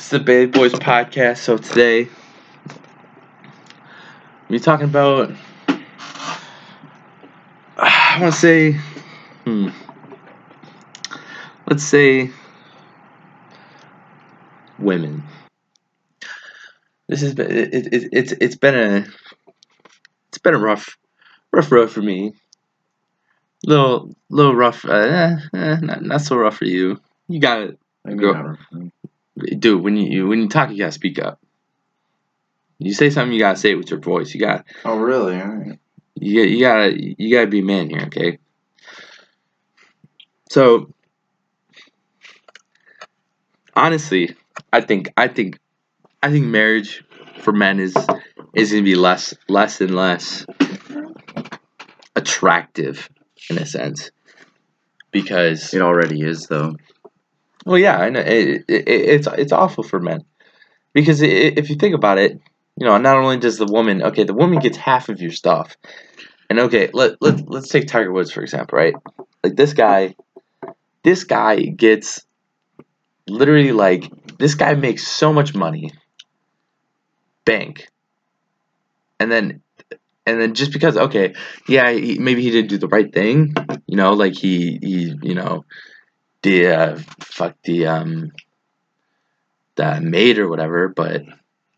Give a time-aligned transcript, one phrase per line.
[0.00, 1.36] It's the Bailey Boys podcast.
[1.40, 2.08] So today
[4.48, 5.30] we're talking about.
[7.76, 8.72] I want to say,
[9.44, 9.68] hmm.
[11.68, 12.30] Let's say
[14.78, 15.22] women.
[17.08, 19.06] This has been it, it, it's it's been a
[20.30, 20.96] it's been a rough
[21.52, 22.32] rough road for me.
[23.66, 26.98] Little little rough, uh, eh, eh, not not so rough for you.
[27.28, 28.32] You got it, Maybe Go.
[28.32, 28.92] not rough.
[29.58, 29.82] Dude.
[29.82, 31.40] When you when you talk, you gotta speak up.
[32.78, 34.32] You say something, you gotta say it with your voice.
[34.34, 35.40] You got Oh, really?
[35.40, 35.78] All right.
[36.14, 38.38] you you gotta you gotta be a man here, okay?
[40.50, 40.92] So
[43.76, 44.34] honestly,
[44.72, 45.58] I think I think
[46.22, 47.04] I think marriage
[47.40, 47.94] for men is
[48.54, 50.44] is gonna be less less and less
[52.16, 53.08] attractive
[53.48, 54.10] in a sense
[55.10, 56.76] because It already is, though.
[57.66, 60.24] Well yeah I know it, it, it's it's awful for men.
[60.92, 62.40] Because i if you think about it
[62.76, 65.76] you know not only does the woman okay the woman gets half of your stuff.
[66.48, 68.94] And okay let, let, let's take Tiger Woods for example right?
[69.44, 70.14] Like this guy
[71.02, 72.26] this guy gets
[73.28, 75.92] literally like this guy makes so much money.
[77.44, 77.88] Bank.
[79.18, 79.62] And then
[80.26, 81.34] and then just because okay
[81.68, 83.54] yeah he, maybe he didn't do the right thing
[83.86, 85.64] you know like he he you know
[86.42, 88.32] the uh, fuck the um
[89.76, 91.22] the maid or whatever but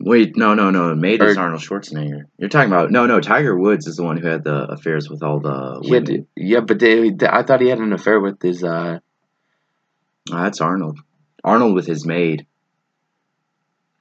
[0.04, 0.96] Wait, no, no, no.
[0.96, 2.24] Maid is Or- Arnold Schwarzenegger.
[2.36, 3.20] You're talking about no, no.
[3.20, 6.04] Tiger Woods is the one who had the affairs with all the women.
[6.06, 8.98] to, yeah but they, they- I thought he had an affair with his uh
[10.30, 10.98] Oh, that's Arnold.
[11.44, 12.46] Arnold with his maid.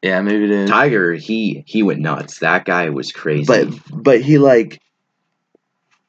[0.01, 2.39] yeah maybe it is Tiger, he he went nuts.
[2.39, 3.45] That guy was crazy.
[3.45, 4.81] but but he like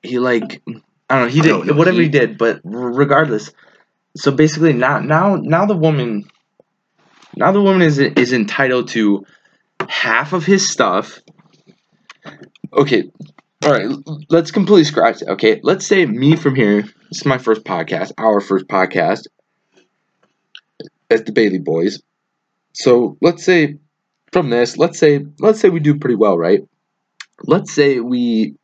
[0.03, 0.63] he like
[1.11, 3.51] I don't know he did No, no, whatever he, he- did but regardless
[4.17, 6.25] so basically now now now the woman
[7.37, 9.25] now the woman is is entitled to
[9.89, 11.21] half of his stuff.
[12.73, 13.11] Okay
[13.65, 13.97] all right
[14.29, 15.61] let's completely scratch it okay?
[15.63, 19.27] Let's say me from here this is my first podcast our first podcast
[21.11, 22.03] as the Bailey boys.
[22.73, 23.77] So let's say
[24.33, 26.61] from this let's say let's say we do pretty well right?
[27.45, 28.57] Let's say we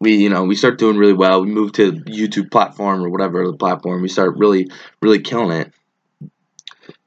[0.00, 1.42] we you know we start doing really well.
[1.42, 4.02] We move to youtube platform or whatever the platform.
[4.02, 4.70] We start really
[5.00, 5.72] really killing it.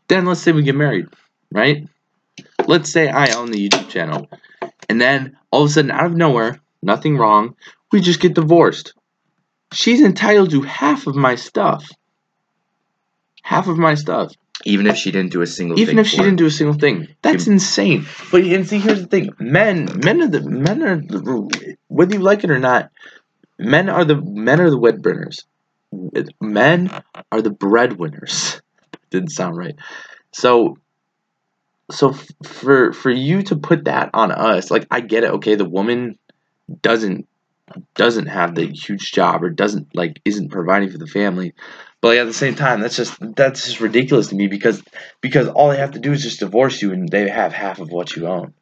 [0.08, 1.08] Then let's say we get married
[1.52, 1.88] right?
[2.68, 4.30] Let's say i own the youtube channel
[4.90, 7.56] and then all of a sudden out of nowhere nothing wrong
[7.92, 8.94] we just get divorced.
[9.74, 11.90] She's entitled to half of my stuff.
[13.44, 14.34] Half of my stuff
[14.66, 16.78] even if she didn't do a single even thing if she didn't do a single
[16.78, 17.08] thing.
[17.22, 18.06] That's insane.
[18.32, 19.32] But and see here's the thing.
[19.40, 22.92] Men men are the men are the, whether you like it or not
[23.58, 25.46] men are the men are the breadwinners
[26.40, 26.90] men
[27.32, 28.62] are the breadwinners.
[29.10, 29.76] Didn't sound right.
[30.32, 30.78] So
[31.90, 32.14] so
[32.44, 35.32] for for you to put that on us like i get it.
[35.32, 36.18] Okay the woman
[36.82, 37.28] doesn't
[37.96, 41.54] doesn't have the huge job or doesn't like isn't providing for the family
[42.02, 44.82] but like, at the same time that's just that's just ridiculous to me because
[45.22, 47.92] because all they have to do is just divorce you and they have half of
[47.92, 48.54] what you own.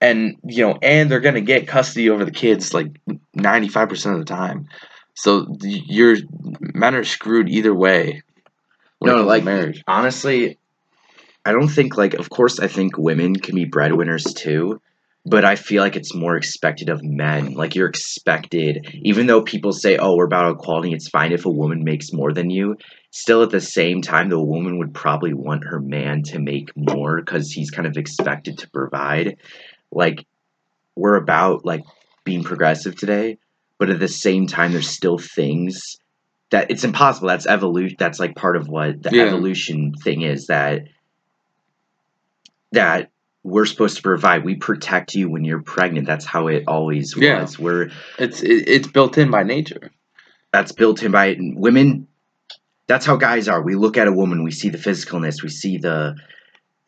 [0.00, 2.88] And you know and they're gonna get custody over the kids like
[3.36, 4.68] 95% of the time.
[5.14, 6.16] So y- you're
[6.60, 8.22] men are screwed either way
[9.00, 9.82] No, like- marriage.
[9.86, 10.58] honestly,
[11.44, 14.80] I don't think like of course I think women can be breadwinners too,
[15.26, 17.54] but I feel like it's more expected of men.
[17.54, 21.50] Like you're expected, even though people say, "Oh, we're about equality," it's fine if a
[21.50, 22.76] woman makes more than you.
[23.10, 27.20] Still, at the same time, the woman would probably want her man to make more
[27.20, 29.36] because he's kind of expected to provide.
[29.90, 30.26] Like
[30.96, 31.82] we're about like
[32.24, 33.38] being progressive today,
[33.78, 35.96] but at the same time, there's still things
[36.50, 37.28] that it's impossible.
[37.28, 37.96] That's evolution.
[37.98, 39.24] That's like part of what the Yeah.
[39.24, 40.82] evolution thing is that
[42.72, 43.10] that
[43.44, 44.44] we're supposed to provide.
[44.44, 46.06] We protect you when you're pregnant.
[46.06, 47.42] That's how it always Yeah.
[47.42, 47.58] was.
[47.58, 49.92] We're it's it, it's built in by nature
[50.52, 52.08] that's built in by women.
[52.86, 53.62] That's how guys are.
[53.62, 56.16] We look at a woman, we see the physicalness, we see the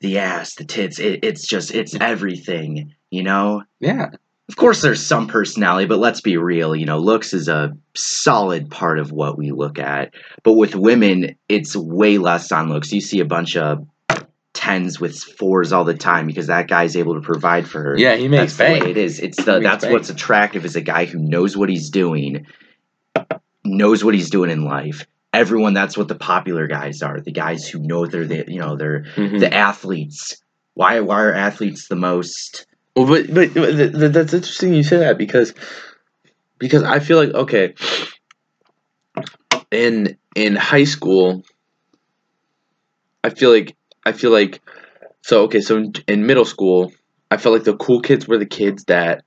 [0.01, 0.99] the ass, the tits.
[0.99, 3.63] It, it's just it's everything, you know.
[3.81, 4.11] yeah
[4.49, 6.77] Of course, there's some personality, but let's be real.
[6.77, 10.15] You know, looks is a solid part of what we look at.
[10.43, 12.93] But with women, it's way less on looks.
[12.93, 13.87] You see a bunch of
[14.67, 17.99] tens with fours all the time because that guy's able to provide for her.
[17.99, 19.21] yeah he makes that's bank it is.
[19.21, 19.93] It's the that's bank.
[19.93, 22.47] what's attractive is a guy who knows what he's doing,
[23.65, 25.07] knows what he's doing in life.
[25.33, 27.21] Everyone, that's what the popular guys are.
[27.21, 29.39] The guys who know they're the you know they're Mhm.
[29.39, 30.43] the athletes.
[30.75, 32.67] Why why are athletes the most?
[32.97, 35.55] Well, but but, but th- th- that's interesting you say that because
[36.59, 37.75] because I feel like okay
[39.71, 41.45] in in high school
[43.23, 44.63] I feel like I feel like
[45.23, 45.61] so okay.
[45.61, 46.93] So in, in middle school,
[47.29, 49.25] I felt like the cool kids were the kids that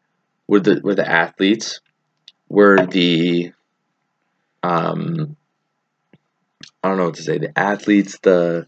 [0.48, 1.82] were the were the athletes,
[2.48, 3.52] were the
[4.64, 5.36] um
[6.82, 7.40] I don't know what to say.
[7.40, 8.68] The athletes, the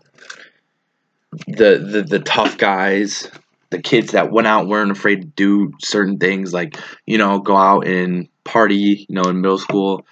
[1.47, 3.31] the the, the tough guys,
[3.69, 7.55] the kids that went out weren't afraid to do certain things, like you know, go
[7.55, 9.05] out and party.
[9.07, 10.05] You know, in middle school,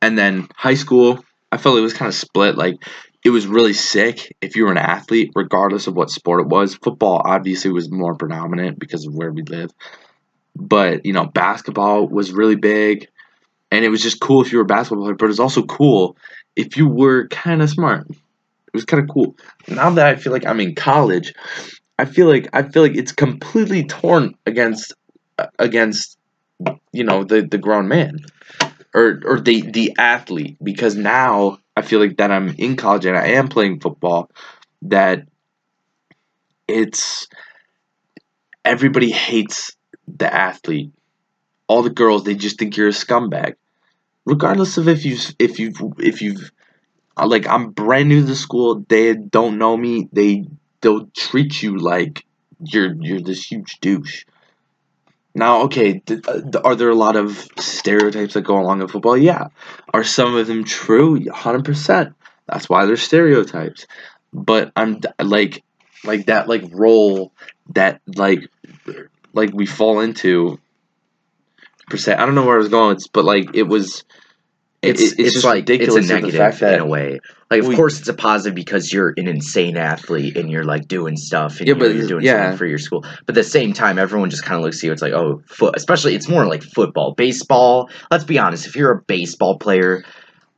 [0.00, 1.22] and then high school.
[1.52, 2.56] I felt it was kind of split.
[2.56, 2.76] Like
[3.24, 6.74] it was really sick if you were an athlete, regardless of what sport it was.
[6.74, 9.70] Football obviously was more predominant because of where we live,
[10.54, 13.08] but you know, basketball was really big,
[13.70, 15.16] and it was just cool if you were a basketball player.
[15.16, 16.16] But it was also cool
[16.54, 18.06] if you were kind of smart.
[18.10, 19.36] It was kind of cool.
[19.68, 21.32] Now that I feel like I'm in college,
[21.98, 24.92] I feel like I feel like it's completely torn against
[25.58, 26.18] against
[26.92, 28.18] you know the the grown man
[28.94, 33.16] or or the the athlete because now I feel like that I'm in college and
[33.16, 34.30] I am playing football
[34.82, 35.26] that
[36.68, 37.26] it's
[38.64, 39.76] everybody hates
[40.06, 40.92] the athlete.
[41.66, 43.54] All the girls they just think you're a scumbag.
[44.24, 46.50] Regardless of if you've if you've if you've
[47.16, 50.08] uh, like I'm brand new to the school, they don't know me.
[50.12, 50.44] They
[50.80, 52.24] they'll treat you like
[52.60, 54.24] you're you're this huge douche.
[55.34, 59.16] Now, okay, th- uh, are there a lot of stereotypes that go along with football?
[59.16, 59.48] Yeah.
[59.92, 61.18] Are some of them true?
[61.18, 62.14] 100%.
[62.46, 63.86] That's why they're stereotypes.
[64.32, 65.64] But I'm like
[66.04, 67.32] like that like role
[67.74, 68.48] that like
[69.32, 70.60] like we fall into
[71.88, 72.14] per se.
[72.14, 74.04] I don't know where I was going, but like it was
[74.86, 76.86] It's it- it's, just like it's a ridiculous that the negative fact that- in a
[76.86, 77.20] way.
[77.50, 81.16] Like of course it's a positive because you're an insane athlete and you're like doing
[81.16, 82.42] stuff and Yeah, you're, but you're doing yeah.
[82.42, 83.02] something for your school.
[83.02, 84.92] But at the same time, everyone just kind of looks at you.
[84.92, 85.76] It's like oh, foot.
[85.76, 87.90] Especially it's more like football, baseball.
[88.10, 88.66] Let's be honest.
[88.66, 90.02] If you're a baseball player.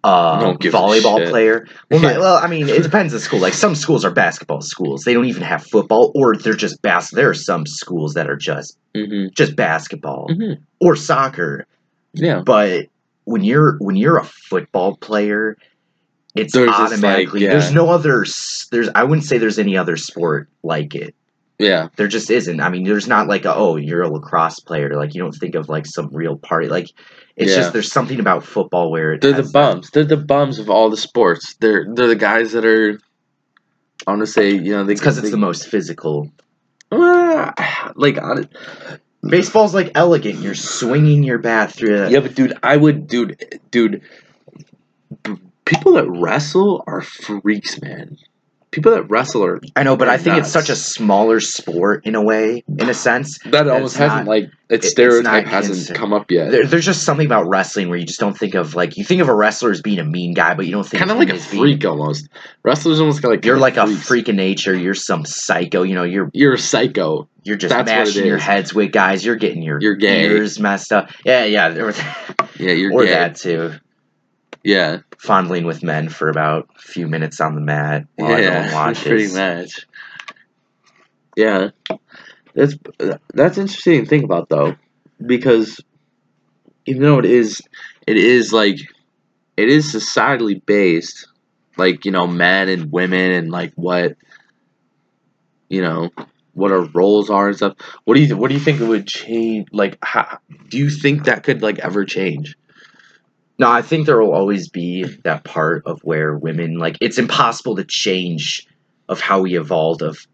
[0.04, 1.66] Uh, a volleyball player.
[1.90, 2.18] Well, Yeah.
[2.20, 3.40] well, I mean, it depends on the school.
[3.40, 7.10] Like some schools are basketball schools; they don't even have football, or they're just bas.
[7.10, 11.66] There are some schools that are just hmm just basketball hmm or soccer
[12.14, 12.42] Yeah.
[12.46, 12.86] but
[13.26, 15.56] when you're when you're a football player
[16.34, 17.50] it's There's just, like, automatically yeah.
[17.50, 18.24] there's no other
[18.70, 21.14] there's i wouldn't say there's any other sport like it
[21.58, 21.88] Yeah.
[21.96, 25.14] there just isn't i mean there's not like a, oh you're a lacrosse player like
[25.14, 26.88] you don't think of like some real party like
[27.36, 27.56] it's Yeah.
[27.58, 29.90] just there's something about football where it They're the bums.
[29.90, 31.54] They're the bums of all the sports.
[31.60, 32.98] They're they're the guys that are.
[34.06, 36.30] I want to say you know they it's because it's they- the most physical
[36.92, 38.48] Ah, like on
[39.28, 43.60] baseball's like elegant you're swinging your bat through that Yeah, but dude, I would, dude,
[43.70, 44.02] dude.
[45.64, 48.18] People that wrestle are freaks, man.
[48.76, 52.04] People that wrestle are i know but i They're think it's such a smaller sport
[52.06, 55.52] in a way in a sense that almost hasn't not- like its it's stereotype not
[55.52, 56.50] hasn't considered- come up yet.
[56.50, 59.22] There, there's just something about wrestling where you just don't think of like you think
[59.22, 61.30] of a wrestler as being a mean guy, but you don't think Kind of like
[61.30, 62.28] a as being- freak almost.
[62.64, 64.74] Wrestlers almost got like You're kinda like a freak in nature.
[64.76, 65.82] You're some psycho.
[65.84, 67.28] You know, you're You're a psycho.
[67.44, 69.24] you're just That's mashing your heads with guys.
[69.24, 70.24] You're getting your You're gay.
[70.24, 71.10] ears messed up.
[71.24, 71.94] Yeah, yeah, or,
[72.58, 73.10] Yeah, you're or gay.
[73.10, 73.72] that too.
[74.66, 79.04] Yeah, Fondling with men for about a few minutes on the mat while yeah, watches.
[79.04, 79.86] pretty much.
[81.36, 81.68] Yeah,
[82.52, 82.74] that's
[83.32, 84.74] that's interesting to think about though,
[85.24, 85.80] because
[86.84, 87.62] even though it is,
[88.08, 88.78] it is like,
[89.56, 91.28] it is societally based,
[91.76, 94.16] like you know, men and women and like what,
[95.68, 96.10] you know,
[96.54, 97.76] what our roles are and stuff.
[98.02, 99.68] What do you what do you think it would change?
[99.70, 102.56] Like, how do you think that could like ever change?
[103.58, 107.76] No, I think there will always be that part of where women like it's impossible
[107.76, 108.66] to change
[109.08, 110.26] of how we evolved of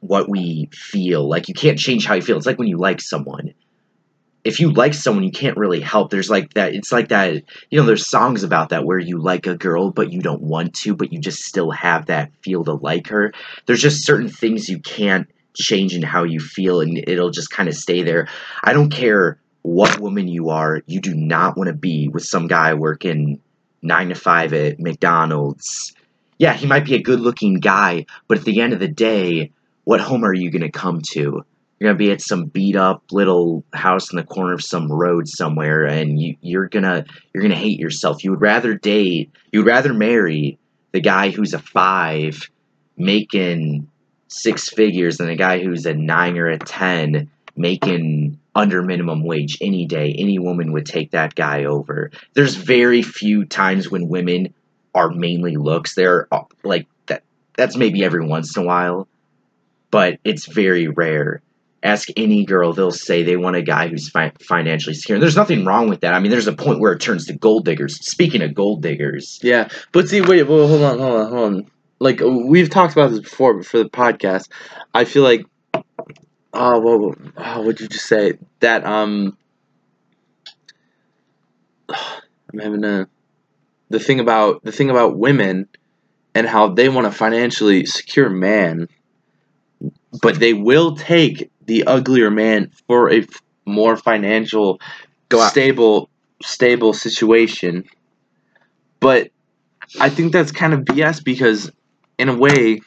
[0.00, 1.28] what we feel.
[1.28, 2.36] Like you can't change how you feel.
[2.36, 3.54] It's like when you like someone.
[4.44, 6.10] If you like someone, you can't really help.
[6.10, 6.74] There's like that.
[6.74, 7.42] It's like that.
[7.70, 10.74] You know, there's songs about that where you like a girl, but you don't want
[10.76, 13.32] to, but you just still have that feel to like her.
[13.64, 17.70] There's just certain things you can't change in how you feel, and it'll just kind
[17.70, 18.28] of stay there.
[18.62, 22.46] I don't care what woman you are, you do not want to be with some
[22.46, 23.40] guy working
[23.80, 25.94] nine to five at McDonald's.
[26.38, 29.52] Yeah, he might be a good looking guy, but at the end of the day,
[29.84, 31.46] what home are you going to come to?
[31.80, 35.28] You're gonna be at some beat up little house in the corner of some road
[35.28, 38.22] somewhere, and you, you're gonna you're gonna hate yourself.
[38.22, 40.58] You would rather date, you would rather marry
[40.92, 42.48] the guy who's a five,
[42.96, 43.90] making
[44.28, 49.58] six figures, than a guy who's a nine or a ten, making under minimum wage
[49.60, 50.14] any day.
[50.16, 52.10] Any woman would take that guy over.
[52.34, 54.54] There's very few times when women
[54.94, 55.94] are mainly looks.
[55.94, 57.22] They're uh, like that.
[57.56, 59.08] That's maybe every once in a while,
[59.90, 61.40] but it's very rare.
[61.82, 65.16] Ask any girl, they'll say they want a guy who's fi- financially secure.
[65.16, 66.14] And there's nothing wrong with that.
[66.14, 67.96] I mean, there's a point where it turns to gold diggers.
[68.08, 71.70] Speaking of gold diggers, Yeah, but see, wait, well, hold on, hold on, hold on.
[72.00, 74.48] like we've talked about this before, but for the podcast,
[74.94, 75.44] I feel like,
[76.54, 78.38] oh, well, oh, what'd you just say?
[78.60, 79.36] That um,
[81.88, 83.08] I'm having a
[83.90, 85.68] the thing about the thing about women
[86.34, 88.88] and how they want a financially secure man,
[90.20, 94.80] but they will take the uglier man for a f- more financial,
[95.48, 96.08] stable,
[96.42, 97.84] stable situation.
[99.00, 99.30] But
[100.00, 101.70] I think that's kind of BS because,
[102.18, 102.80] in a way,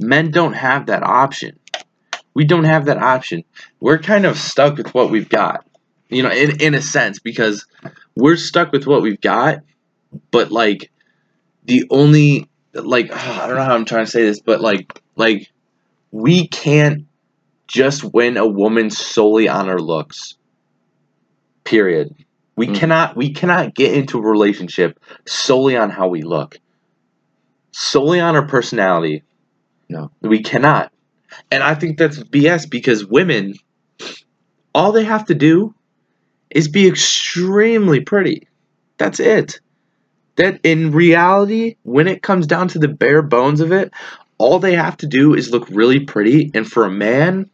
[0.00, 1.58] men don't have that option.
[2.38, 3.42] We don't have that option.
[3.80, 5.66] We're kind of stuck with what we've got,
[6.08, 7.66] you know, in in a sense because
[8.14, 9.58] we're stuck with what we've got.
[10.30, 10.92] But like,
[11.64, 15.50] the only like I don't know how I'm trying to say this, but like like
[16.12, 17.06] we can't
[17.66, 20.36] just win a woman solely on her looks.
[21.64, 22.14] Period.
[22.54, 22.76] We Mm.
[22.76, 26.56] cannot we cannot get into a relationship solely on how we look.
[27.72, 29.24] Solely on our personality.
[29.88, 30.12] No.
[30.20, 30.92] We cannot.
[31.50, 33.54] And I think that's BS because women
[34.74, 35.74] all they have to do
[36.50, 38.48] is be extremely pretty.
[38.96, 39.60] That's it.
[40.36, 43.92] That in reality, when it comes down to the bare bones of it,
[44.38, 46.50] all they have to do is look really pretty.
[46.54, 47.50] And for a man,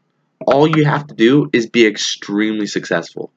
[0.46, 3.32] all you have to do is be extremely successful.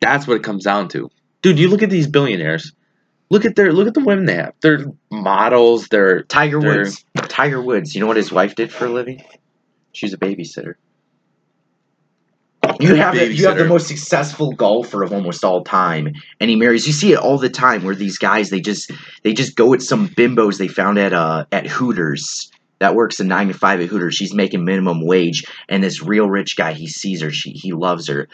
[0.00, 1.10] That's what it comes down to.
[1.42, 2.72] Dude, you look at these billionaires.
[3.30, 4.54] Look at their look at the women they have.
[4.62, 7.04] They're models, they're Tiger They're- Woods.
[7.28, 7.94] Tiger Woods.
[7.94, 9.22] You know what his wife did for a living?
[9.92, 10.74] She's a babysitter.
[12.80, 16.56] You have the, you have the most successful golfer of almost all time, and he
[16.56, 16.86] marries.
[16.86, 18.92] You see it all the time where these guys they just
[19.22, 23.24] they just go with some bimbos they found at uh at Hooters that works a
[23.24, 24.14] nine to five at Hooters.
[24.14, 28.06] She's making minimum wage, and this real rich guy he sees her, she he loves
[28.08, 28.28] her.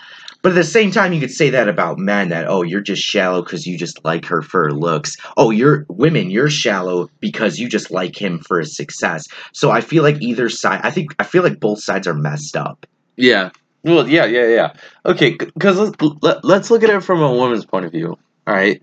[0.45, 3.01] But at the same time, you could say that about men that oh you're just
[3.03, 5.17] shallow because you just like her for her looks.
[5.39, 9.25] Oh you're women you're shallow because you just like him for his success.
[9.55, 10.83] So I feel like either side.
[10.85, 12.85] I think I feel like both sides are messed up.
[13.17, 13.53] Yeah.
[13.85, 14.73] Well, yeah, yeah, yeah.
[15.07, 18.19] Okay, because let's let, let's look at it from a woman's point of view.
[18.47, 18.83] All right.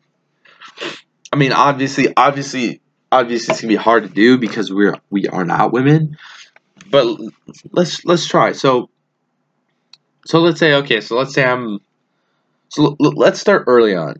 [1.32, 5.46] I mean, obviously, obviously, obviously, it's gonna be hard to do because we're we are
[5.46, 6.18] not women.
[6.89, 7.20] But
[7.72, 8.53] let's let's try.
[8.53, 8.89] So,
[10.25, 11.01] so let's say okay.
[11.01, 11.79] So let's say I'm.
[12.69, 14.15] So l- let's start early on.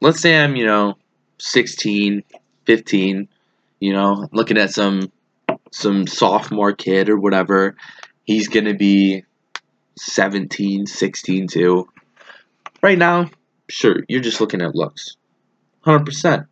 [0.00, 0.94] Let's say I'm you know,
[1.38, 2.22] 16,
[2.64, 3.28] 15,
[3.80, 5.10] You know, looking at some
[5.72, 7.76] some sophomore kid or whatever.
[8.24, 9.24] He's gonna be
[9.98, 11.88] 17, 16 too.
[12.82, 13.30] Right now,
[13.68, 15.16] sure, you're just looking at looks.
[15.84, 16.46] 100%.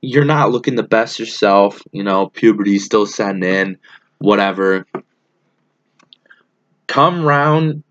[0.00, 3.78] You're not looking the best yourself, you know, puberty's still setting in,
[4.18, 4.86] whatever.
[6.88, 7.84] Come round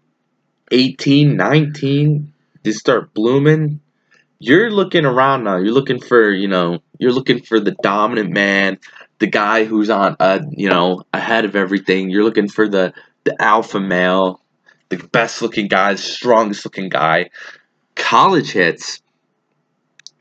[0.71, 3.81] 18, 19, you start blooming.
[4.39, 5.57] You're looking around now.
[5.57, 8.79] You're looking for, you know, you're looking for the dominant man,
[9.19, 12.09] the guy who's on, uh, you know, ahead of everything.
[12.09, 14.41] You're looking for the the alpha male,
[14.89, 17.29] the best looking guy, the strongest looking guy.
[17.95, 19.01] College hits,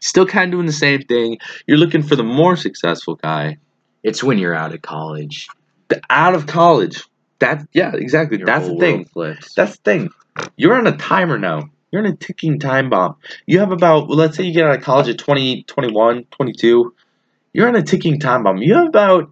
[0.01, 1.39] still kind of doing the same thing.
[1.67, 3.59] You're looking for the more successful guy.
[4.03, 5.49] It's when you're out of college.
[5.89, 7.05] The out of college.
[7.41, 8.39] That yeah, exactly.
[8.39, 9.05] Your That's the thing.
[9.07, 9.55] flips.
[9.55, 10.11] That's the thing.
[10.57, 11.71] You're on a timer now.
[11.91, 13.17] You're on a ticking time bomb.
[13.47, 16.95] You have about, well, let's say you get out of college at 20, 21, 22.
[17.53, 18.59] You're on a ticking time bomb.
[18.59, 19.31] You have about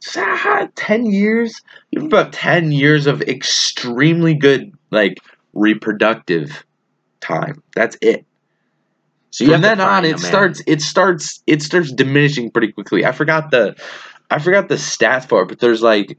[0.00, 1.60] 10, 10 years.
[1.90, 5.18] You have about 10 years of extremely good, like,
[5.52, 6.64] reproductive
[7.20, 7.62] time.
[7.74, 8.24] That's it.
[9.30, 10.62] So you From then on, it starts.
[10.66, 11.42] It starts.
[11.46, 13.04] It starts diminishing pretty quickly.
[13.04, 13.76] I forgot the,
[14.30, 16.18] I forgot the stats for it, but there's like,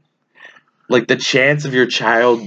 [0.88, 2.42] like the chance of your child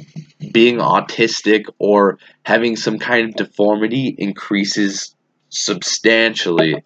[0.52, 5.16] being autistic or having some kind of deformity increases
[5.50, 6.82] substantially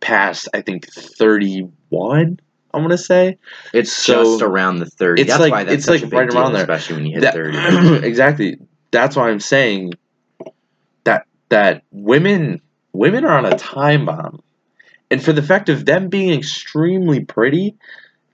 [0.00, 2.40] past I think 31.
[2.74, 3.38] I want to say
[3.72, 5.22] It's so- just around the thirty.
[5.22, 6.62] it's that's like- why that's it's such like a big right around there.
[6.62, 7.56] especially when you hit That- thirty.
[8.06, 8.58] exactly.
[8.90, 9.94] That's why I'm saying
[11.04, 12.60] that that women
[12.92, 14.40] women are on a time bomb.
[15.10, 17.76] And for the fact of them being extremely pretty,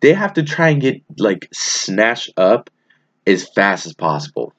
[0.04, 2.68] they have to try and get like snatched up
[3.26, 4.52] as fast as possible.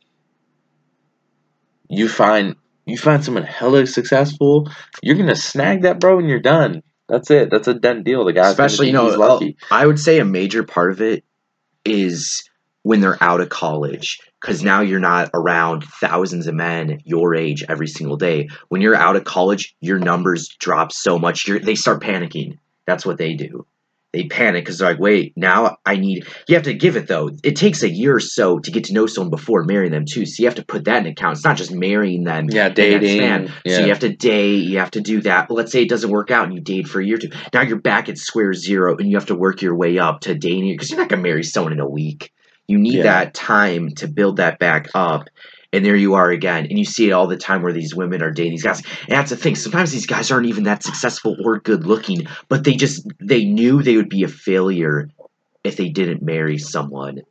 [1.88, 2.56] You find
[2.88, 4.72] you find someone hella successful,
[5.04, 6.82] you're gonna snag that bro and you're done.
[7.08, 7.52] That's it.
[7.52, 8.26] That's a done deal.
[8.26, 9.58] The guy's Especially, you know, be, he's lucky.
[9.70, 11.24] uh, I would say a major part of it
[11.86, 12.50] is
[12.82, 14.20] when they're out of college.
[14.42, 18.50] Because now you're not around thousands of men your age every single day.
[18.70, 21.48] When you're out of college, your numbers drop so much.
[21.48, 22.58] You're, they start panicking.
[22.88, 23.66] That's what they do.
[24.16, 26.26] They panic because they're like, wait, now I need.
[26.48, 27.30] You have to give it though.
[27.44, 30.26] It takes a year or so to get to know someone before marrying them too.
[30.26, 31.38] So you have to put that in account.
[31.38, 32.50] It's not just marrying them.
[32.50, 33.50] Yeah, dating.
[33.66, 33.78] Yeah.
[33.78, 34.64] So you have to date.
[34.64, 35.48] You have to do that.
[35.50, 37.30] But let's say it doesn't work out and you date for a year or two.
[37.54, 40.34] Now you're back at square zero and you have to work your way up to
[40.36, 42.32] dating because you're not gonna marry someone in a week.
[42.68, 43.04] You need Yeah.
[43.04, 45.28] that time to build that back up.
[45.76, 46.68] And there you are again.
[46.70, 48.82] And you see it all the time where these women are dating these guys.
[49.10, 49.56] And that's the thing.
[49.56, 53.84] Sometimes these guys aren't even that successful or good looking, but they just they knew
[53.84, 55.10] they would be a failure
[55.66, 57.24] if they didn't marry someone.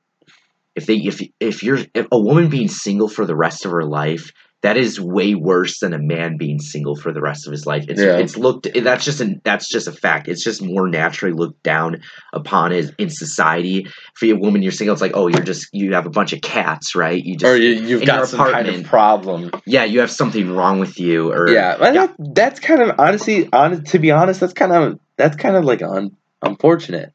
[0.74, 3.84] If they if if you're if a woman being single for the rest of her
[3.84, 4.30] life,
[4.64, 7.84] that is way worse than a man being single for the rest of his life.
[7.86, 8.16] It's Yeah.
[8.16, 10.26] it's looked that's just an that's just a fact.
[10.26, 12.00] It's just more naturally looked down
[12.32, 13.86] upon as in society.
[14.14, 16.40] For a woman you're single, it's like, oh, you're just you have a bunch of
[16.40, 17.22] cats, right?
[17.22, 19.50] You just or you, you've got some kind of problem.
[19.66, 22.06] yeah, you have something wrong with you, or Yeah, yeah.
[22.18, 23.84] That's kind of honestly, honest.
[23.92, 27.12] To be honest, that's kind of that's kind of like un, unfortunate.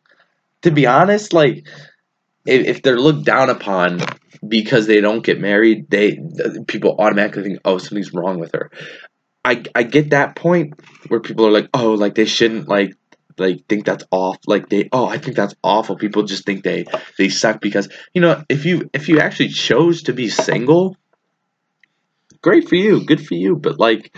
[0.62, 1.66] To be honest, like
[2.46, 4.02] if, they're looked down upon
[4.48, 6.20] because they don't get married, they
[6.68, 8.72] people automatically think, oh, something's wrong with her.
[9.44, 10.74] I I get that point
[11.08, 12.94] where people are like, oh, like they shouldn't like
[13.38, 14.38] like think that's off.
[14.48, 15.96] Like they, oh, I think that's awful.
[15.96, 16.86] People just think they
[17.18, 20.98] they suck because you know if you if you actually chose to be single,
[22.42, 23.56] great for you, good for you.
[23.56, 24.16] But like,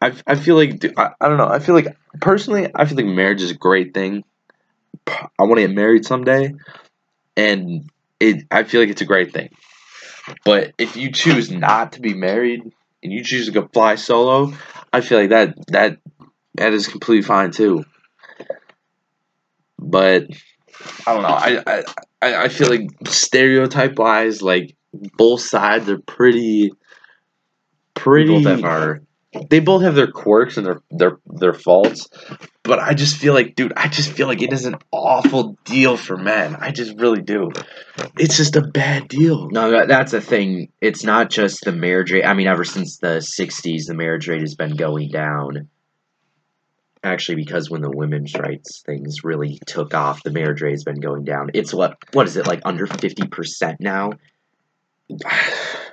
[0.00, 1.48] I I feel like I, I don't know.
[1.48, 4.24] I feel like personally, I feel like marriage is a great thing.
[5.06, 6.52] I want to get married someday,
[7.36, 9.50] and it I feel like it's a great thing.
[10.44, 12.62] But if you choose not to be married
[13.02, 14.52] and you choose to go fly solo,
[14.92, 15.98] I feel like that that
[16.54, 17.84] that is completely fine too.
[19.78, 20.26] But
[21.06, 21.28] I don't know.
[21.28, 21.84] I
[22.22, 26.72] I, I feel like stereotype wise, like both sides are pretty
[27.94, 29.02] pretty our
[29.48, 32.08] they both have their quirks and their their their faults.
[32.62, 35.96] But I just feel like, dude, I just feel like it is an awful deal
[35.96, 36.56] for men.
[36.56, 37.50] I just really do.
[38.18, 39.48] It's just a bad deal.
[39.50, 40.70] No, that, that's the thing.
[40.80, 42.24] It's not just the marriage rate.
[42.24, 45.68] I mean, ever since the '60s, the marriage rate has been going down.
[47.02, 51.00] Actually, because when the women's rights things really took off, the marriage rate has been
[51.00, 51.50] going down.
[51.54, 54.10] It's what what is it like under fifty percent now?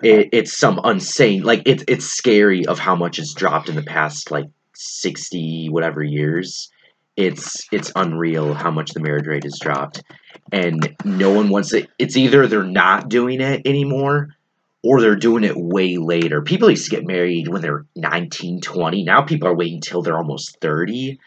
[0.04, 3.84] It, it's some insane like it's it's scary of how much it's dropped in the
[3.84, 6.70] past like sixty whatever years.
[7.16, 10.04] It's it's unreal how much the marriage rate has dropped,
[10.52, 11.90] and no one wants it.
[11.98, 14.36] It's either they're not doing it anymore,
[14.84, 16.42] or they're doing it way later.
[16.42, 19.04] People used to get married when they're 19, 20.
[19.04, 21.20] Now people are waiting till they're almost 30.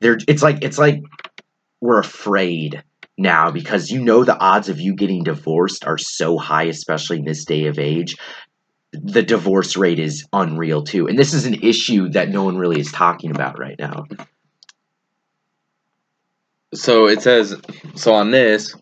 [0.00, 1.02] They're it's like it's like
[1.80, 2.82] we're afraid
[3.18, 7.24] now because you know the odds of you getting divorced are so high, especially in
[7.24, 8.16] this day of age.
[8.92, 11.06] The divorce rate is unreal too.
[11.06, 14.04] And this is an issue that no one really is talking about right now.
[16.74, 17.54] So it says
[17.94, 18.74] so on this.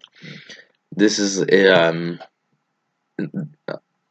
[0.92, 2.20] This is um.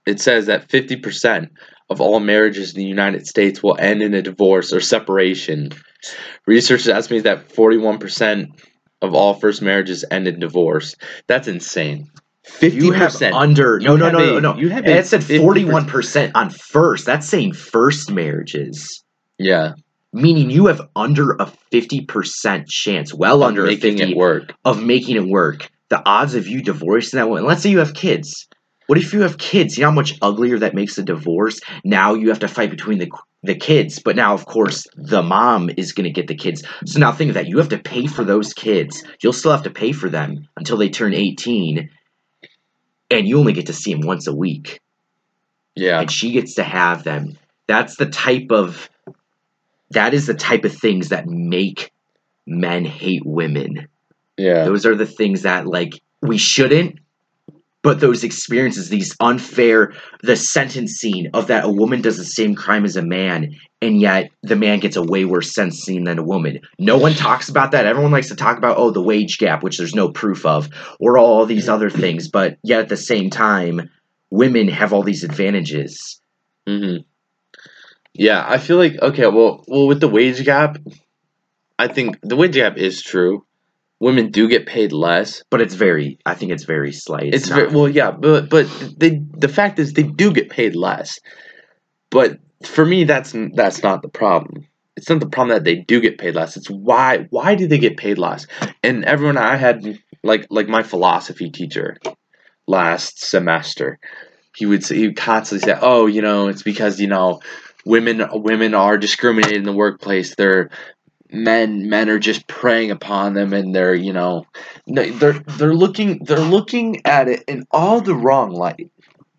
[0.05, 1.51] It says that fifty percent
[1.89, 5.71] of all marriages in the United States will end in a divorce or separation.
[6.45, 8.49] Researchers estimate that forty-one percent
[9.03, 10.95] of all first marriages end in divorce.
[11.27, 12.09] That's insane.
[12.43, 14.57] Fifty percent under no no no a- no no.
[14.57, 17.05] you have it said forty one percent on first.
[17.05, 19.03] That's saying first marriages.
[19.37, 19.73] Yeah,
[20.13, 24.53] Meaning you have under a fifty percent chance, well under a fifty it work.
[24.63, 25.69] of making it work.
[25.89, 27.45] The odds of you divorcing that woman.
[27.45, 28.47] Let's say you have kids.
[28.87, 29.77] What if you have kids?
[29.77, 31.61] You know how much uglier that makes a divorce.
[31.83, 33.09] Now you have to fight between the
[33.43, 36.63] the kids, but now of course the mom is going to get the kids.
[36.86, 37.47] So now think of that.
[37.47, 39.03] You have to pay for those kids.
[39.21, 41.89] You'll still have to pay for them until they turn eighteen,
[43.12, 44.79] and you only get to see them once a week
[45.75, 47.38] Yeah, and she gets to have them.
[47.67, 48.89] That's the type of
[49.91, 51.91] that is the type of things that make
[52.47, 53.88] men hate women.
[54.38, 56.99] yeah, Those are the things that like we shouldn't
[57.84, 62.86] but those experiences these unfair the sentencing of that a woman does the same crime
[62.86, 66.60] as a man and yet the man gets a way worse sentencing than a woman
[66.80, 69.78] no one talks about that everyone likes to talk about oh the wage gap which
[69.78, 70.69] there's no proof of
[71.00, 73.89] or all these other things but yet at the same time
[74.32, 76.22] women have all these advantages
[76.67, 76.98] hmm
[78.13, 79.28] Yeah, I feel like okay.
[79.28, 80.78] Well, well, with the wage gap,
[81.80, 83.46] I think the wage gap is true.
[84.03, 85.43] Women do get paid less.
[85.49, 88.65] but it's very i think it's very slight It's, not- very, well, yeah, but but
[88.97, 91.19] they the fact is they do get paid less.
[92.11, 94.67] But for me, that's that's not the problem.
[94.97, 96.57] It's not the problem that they do get paid less.
[96.57, 98.45] It's why why do they get paid less?
[98.83, 101.97] And everyone I had like like my philosophy teacher
[102.67, 103.99] last semester,
[104.55, 107.39] he would say, he would constantly say, "Oh, you know, it's because you know
[107.85, 110.35] women women are discriminated in the workplace.
[110.35, 110.69] They're
[111.34, 114.46] men men are just preying upon them and they're you know
[114.88, 118.91] they're they're looking they're looking at it in all the wrong light.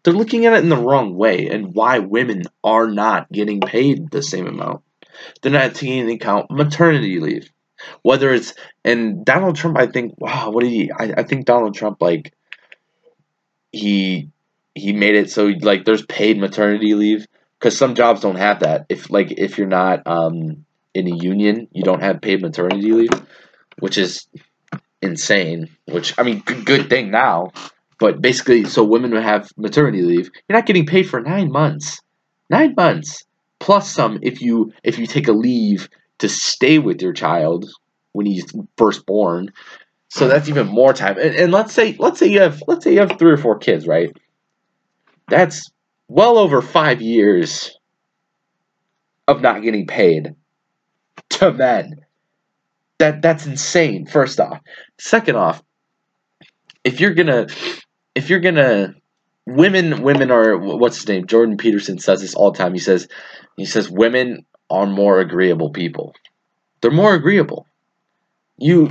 [0.02, 4.10] They're looking at it in the wrong way and why women are not getting paid
[4.10, 4.82] the same amount.
[5.40, 7.50] They're not taking into account maternity leave.
[8.02, 8.54] Whether it's
[8.84, 12.32] and donald trump i think wow what did he i, I think donald trump like
[13.72, 14.30] he
[14.74, 17.26] he made it so like there's paid maternity leave
[17.64, 18.84] because some jobs don't have that.
[18.90, 23.10] If like if you're not um in a union, you don't have paid maternity leave,
[23.80, 24.26] which is
[25.02, 25.68] insane.
[25.86, 27.52] Which I mean, good, good thing now,
[27.98, 30.30] but basically, so women would have maternity leave.
[30.48, 32.00] You're not getting paid for nine months,
[32.48, 33.24] nine months
[33.60, 37.64] plus some if you if you take a leave to stay with your child
[38.12, 38.44] when he's
[38.76, 39.52] first born.
[40.08, 41.18] So that's even more time.
[41.18, 43.58] And, and let's say let's say you have let's say you have three or four
[43.58, 44.14] kids, right?
[45.28, 45.70] That's
[46.08, 47.76] well over five years
[49.26, 50.34] of not getting paid
[51.52, 52.04] to men.
[52.98, 54.06] That that's insane.
[54.06, 54.60] First off,
[54.98, 55.62] second off,
[56.84, 57.48] if you're gonna,
[58.14, 58.94] if you're gonna,
[59.46, 61.26] women women are what's his name?
[61.26, 62.72] Jordan Peterson says this all the time.
[62.72, 63.08] He says,
[63.56, 66.14] he says women are more agreeable people.
[66.80, 67.66] They're more agreeable
[68.56, 68.88] you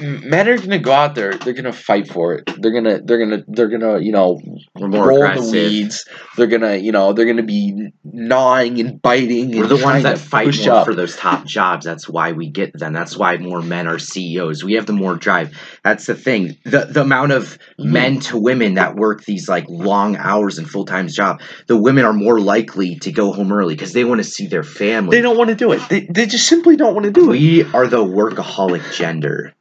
[0.00, 3.44] men are gonna go out there they're gonna fight for it they're gonna they're gonna
[3.46, 4.40] they're gonna you know
[4.76, 5.44] more roll aggressive.
[5.44, 6.04] the weeds
[6.36, 10.18] they're gonna you know they're gonna be gnawing and biting We're and the ones that
[10.18, 10.86] fight more up.
[10.86, 11.84] for those top jobs.
[11.86, 12.92] That's why we get them.
[12.92, 14.64] That's why more men are CEOs.
[14.64, 15.56] We have the more drive.
[15.84, 16.56] That's the thing.
[16.64, 17.84] The the amount of Mhm.
[17.92, 22.04] men to women that work these like long hours and full time job, the women
[22.04, 25.16] are more likely to go home early because they want to see their family.
[25.16, 27.38] they don't want to do it they, they just simply don't want to do it
[27.38, 29.54] We are the workaholic gender.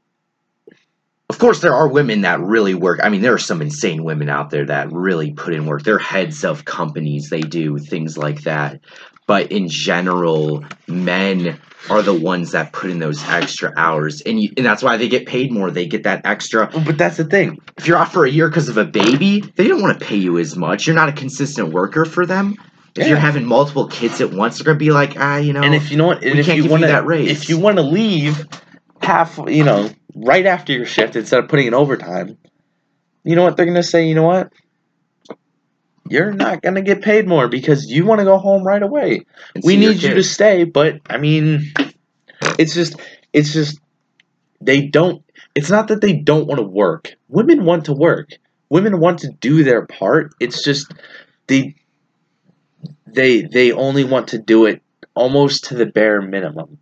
[1.29, 2.99] Of course, there are women that really work.
[3.03, 5.83] I mean, there are some insane women out there that really put in work.
[5.83, 8.79] They're heads of companies, they do things like that.
[9.27, 14.21] But in general, men are the ones that put in those extra hours.
[14.21, 15.69] And, you, and that's why they get paid more.
[15.69, 16.67] They get that extra.
[16.67, 19.67] but that's the thing If you're off for a year because of a baby, they
[19.67, 20.87] don't want to pay you as much.
[20.87, 22.55] You're not a consistent worker for them.
[22.95, 25.61] If you're having multiple kids at once, they're to be like, ah, you know.
[25.61, 27.29] and if you know what and we if can't you give you want that raise.
[27.29, 28.45] if you want to leave
[29.01, 32.37] half you know right after your shift instead of putting in overtime
[33.23, 34.07] you know what they're gonna say?
[34.07, 34.51] You know what?
[36.09, 39.25] You're not gonna get paid more because you want to go home right away.
[39.63, 41.71] We need you to stay but i mean
[42.57, 42.95] it's just
[43.33, 43.79] it's just
[44.61, 45.23] they don't
[45.55, 47.09] it's not that they don't want to work.
[47.27, 48.29] Women want to work.
[48.69, 50.33] Women want to do their part.
[50.39, 50.91] It's just
[51.47, 51.75] they
[53.05, 54.81] they they only want to do it
[55.15, 56.79] almost to the bare minimum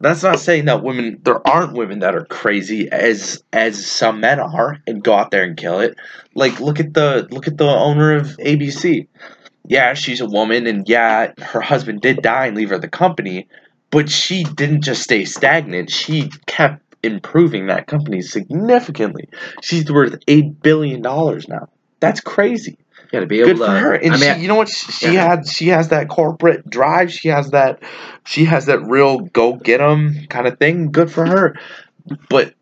[0.00, 4.40] that's not saying that women there aren't women that are crazy as as some men
[4.40, 5.96] are and go out there and kill it
[6.34, 9.06] like look at the look at the owner of abc
[9.66, 13.48] yeah, she's a woman, and yeah, her husband did die and leave her the company,
[13.90, 15.90] but she didn't just stay stagnant.
[15.90, 19.28] She kept improving that company significantly.
[19.62, 21.68] She's worth eight billion dollars now.
[22.00, 22.76] That's crazy.
[23.14, 23.66] Yeah, to be able Good to.
[23.66, 23.94] for her.
[23.94, 24.68] And I mean, she, you know what?
[24.68, 25.28] She, yeah.
[25.28, 27.12] had she has that corporate drive.
[27.12, 27.80] She has that
[28.26, 30.90] she has that real go get 'em kind of thing.
[30.90, 31.56] Good for her.
[32.28, 32.54] But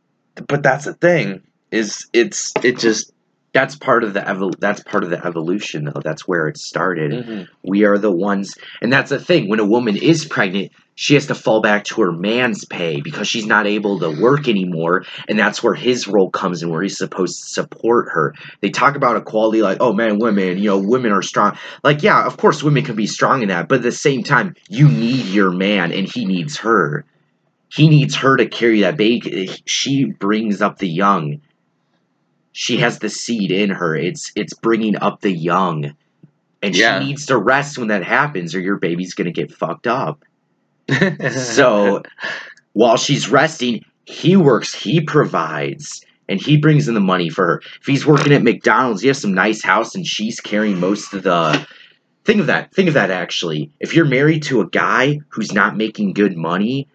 [0.46, 3.11] but that's the thing is it's it just
[3.52, 6.00] that's part of the evol- that's part of the evolution though.
[6.02, 7.12] That's where it started.
[7.12, 7.46] Mhm.
[7.62, 11.26] we are the ones and that's the thing when a woman is pregnant she has
[11.26, 15.38] to fall back to her man's pay because she's not able to work anymore and
[15.38, 18.34] that's where his role comes in where he's supposed to support her.
[18.60, 21.56] They talk about equality like oh man women you know women are strong.
[21.84, 24.54] Like yeah of course women can be strong in that but at the same time
[24.68, 27.04] you need your man and he needs her.
[27.70, 29.50] He needs her to carry that baby.
[29.66, 31.40] She brings up the young
[32.52, 33.94] she has the seed in her.
[33.96, 35.94] It's it's bringing up the young,
[36.62, 37.00] and Yeah.
[37.00, 40.24] she needs to rest when that happens, or your baby's gonna get fucked up.
[41.32, 42.02] So
[42.74, 47.62] while she's resting, he works, he provides, and he brings in the money for her.
[47.80, 51.22] If he's working at McDonald's, he has some nice house, and she's carrying most of
[51.22, 51.66] the.
[52.24, 52.72] Think of that.
[52.72, 53.10] Think of that.
[53.10, 56.86] Actually, if you're married to a guy who's not making good money,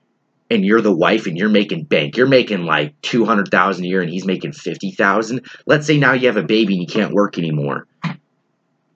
[0.49, 3.87] and you're the wife and you're making bank, you're making like two hundred thousand a
[3.87, 5.45] year, and he's making fifty thousand.
[5.65, 7.85] Let's say now you have a baby and you can't work anymore.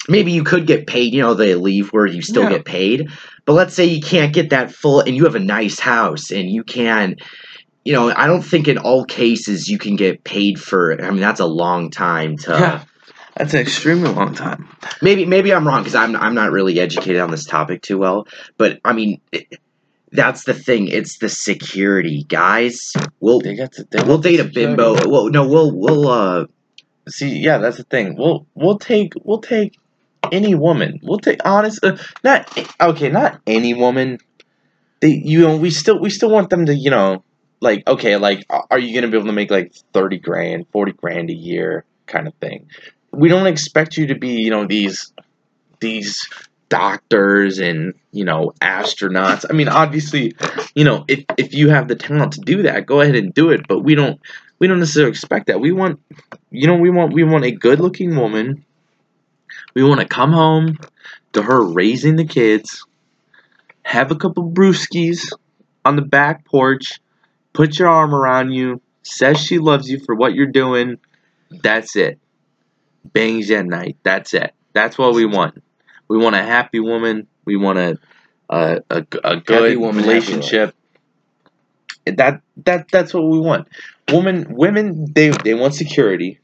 [0.10, 2.50] Maybe you could get paid, you know, they leave where you still Yeah.
[2.50, 3.10] get paid.
[3.46, 6.50] But let's say you can't get that full, and you have a nice house, and
[6.50, 7.18] you can,
[7.86, 11.00] you know, I don't think in all cases you can get paid for.
[11.04, 12.52] I mean, that's a long time to.
[12.52, 12.84] yeah,
[13.36, 14.68] that's an extremely long time.
[15.02, 18.28] Maybe maybe I'm wrong because I'm I'm not really educated on this topic too well.
[18.58, 19.48] But I mean, it,
[20.12, 20.88] that's the thing.
[20.88, 22.94] It's the security, guys.
[23.20, 25.08] We'll They got to, they we'll date a bimbo.
[25.10, 26.46] Well, no, we'll we'll uh.
[27.10, 28.16] See, yeah, that's the thing.
[28.18, 29.78] We'll we'll take we'll take
[30.32, 31.00] any woman.
[31.02, 34.20] We'll take honest, uh, not okay, not any woman.
[35.02, 37.24] they you know we still we still want them to you know
[37.60, 41.30] like okay like are you gonna be able to make like thirty grand, forty grand
[41.30, 42.68] a year kind of thing?
[43.12, 45.14] We don't expect you to be you know these
[45.80, 46.30] these
[46.72, 49.46] doctors and you know astronauts.
[49.48, 50.34] I mean, obviously,
[50.74, 53.52] you know if if you have the talent to do that, go ahead and do
[53.52, 53.68] it.
[53.68, 54.20] But we don't
[54.58, 55.60] we don't necessarily expect that.
[55.60, 56.00] We want
[56.50, 58.66] you know we want we want a good looking woman.
[59.76, 60.80] We want to come home
[61.34, 62.86] to her raising the kids,
[63.84, 65.32] have a couple brewskis
[65.86, 67.00] on the back porch,
[67.54, 70.98] put your arm around you, says she loves you for what you're doing.
[71.50, 72.20] That's it.
[73.06, 73.98] Bangs at night.
[74.04, 74.54] That's it.
[74.74, 75.62] That's what we want.
[76.12, 77.28] We want a happy woman.
[77.46, 77.98] We want a
[78.50, 80.76] a, a, a good woman, relationship.
[82.06, 83.70] That that that's what we want.
[84.12, 86.40] Woman, women, they they want security.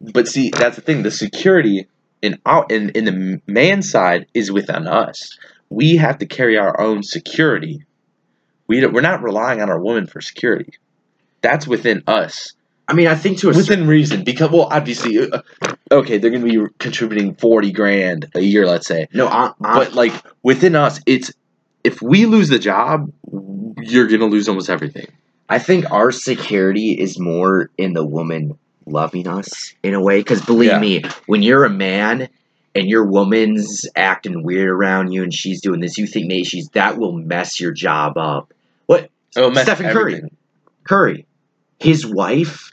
[0.00, 1.02] But see, that's the thing.
[1.02, 1.88] The security
[2.22, 5.36] in out in in the man side is within us.
[5.68, 7.84] We have to carry our own security.
[8.68, 10.74] We we're not relying on our woman for security.
[11.42, 12.52] That's within us
[12.88, 15.42] I mean, I think to a certain within reason because well obviously uh,
[15.90, 19.92] okay they're gonna be contributing 40 grand a year let's say no, I, I, but
[19.94, 21.32] like within us it's
[21.84, 23.12] if we lose the job
[23.78, 25.06] you're gonna lose almost everything
[25.48, 30.18] I think our security is more in the woman loving us in a way.
[30.20, 30.78] Because believe Yeah.
[30.78, 32.28] me, when you're a man
[32.74, 36.68] and your woman's acting weird around you and she's doing this, you think, mate, she's
[36.70, 38.52] that will mess your job up.
[38.86, 40.14] What oh Stephen Curry.
[40.14, 40.36] everything.
[40.84, 41.26] Curry,
[41.78, 42.72] his wife.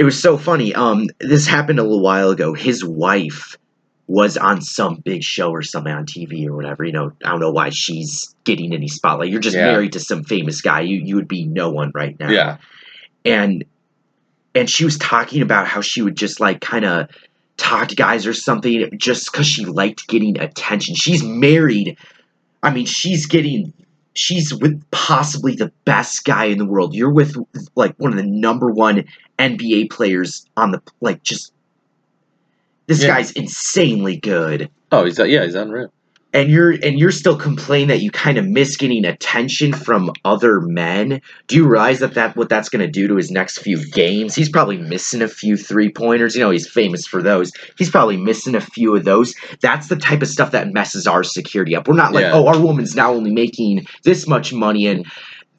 [0.00, 0.74] It was so funny.
[0.74, 2.54] Um, this happened a little while ago.
[2.54, 3.58] His wife
[4.06, 6.84] was on some big show or something on TV or whatever.
[6.84, 9.28] You know, I don't know why she's getting any spotlight.
[9.30, 9.66] You're just Yeah.
[9.72, 10.80] married to some famous guy.
[10.80, 12.30] You you would be no one right now.
[12.30, 12.56] yeah
[13.26, 13.62] And
[14.54, 17.08] and she was talking about how she would just like kind of
[17.58, 20.94] talk to guys or something just because she liked getting attention.
[20.94, 21.98] She's married.
[22.62, 23.74] I mean, she's getting.
[24.14, 26.94] She's with possibly the best guy in the world.
[26.94, 27.36] You're with
[27.76, 29.04] like one of the number one
[29.38, 31.52] NBA players on the like just.
[32.86, 33.08] This Yeah.
[33.08, 35.92] guy's insanely good oh he's yeah he's unreal
[36.32, 40.60] and you're and you're still complaining that you kind of miss getting attention from other
[40.60, 41.20] men.
[41.48, 44.34] Do you realize that that what that's going to do to his next few games?
[44.34, 47.50] He's probably missing a few three pointers you know he's famous for those.
[47.76, 49.34] He's probably missing a few of those.
[49.60, 51.88] That's the type of stuff that messes our security up.
[51.88, 52.32] We're not like Yeah.
[52.34, 55.06] oh our woman's now only making this much money and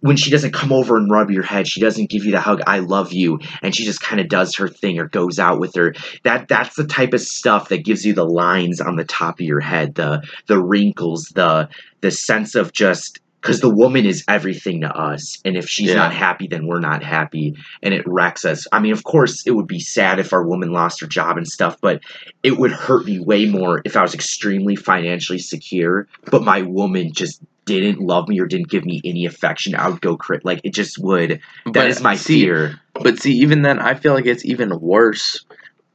[0.01, 2.61] when she doesn't come over and rub your head she doesn't give you the hug
[2.67, 5.73] i love you and she just kind of does her thing or goes out with
[5.75, 9.35] her that that's the type of stuff that gives you the lines on the top
[9.39, 11.69] of your head the the wrinkles the
[12.01, 15.95] the sense of just because the woman is everything to us and if she's Yeah.
[15.95, 19.51] not happy then we're not happy and it wrecks us i mean of course it
[19.51, 22.01] would be sad if our woman lost her job and stuff but
[22.43, 27.11] it would hurt me way more if i was extremely financially secure but my woman
[27.13, 30.61] just didn't love me or didn't give me any affection i would go crit like
[30.63, 31.41] it just would.
[31.65, 32.79] That But is my see, fear.
[32.93, 35.45] But see, even then, I feel like it's even worse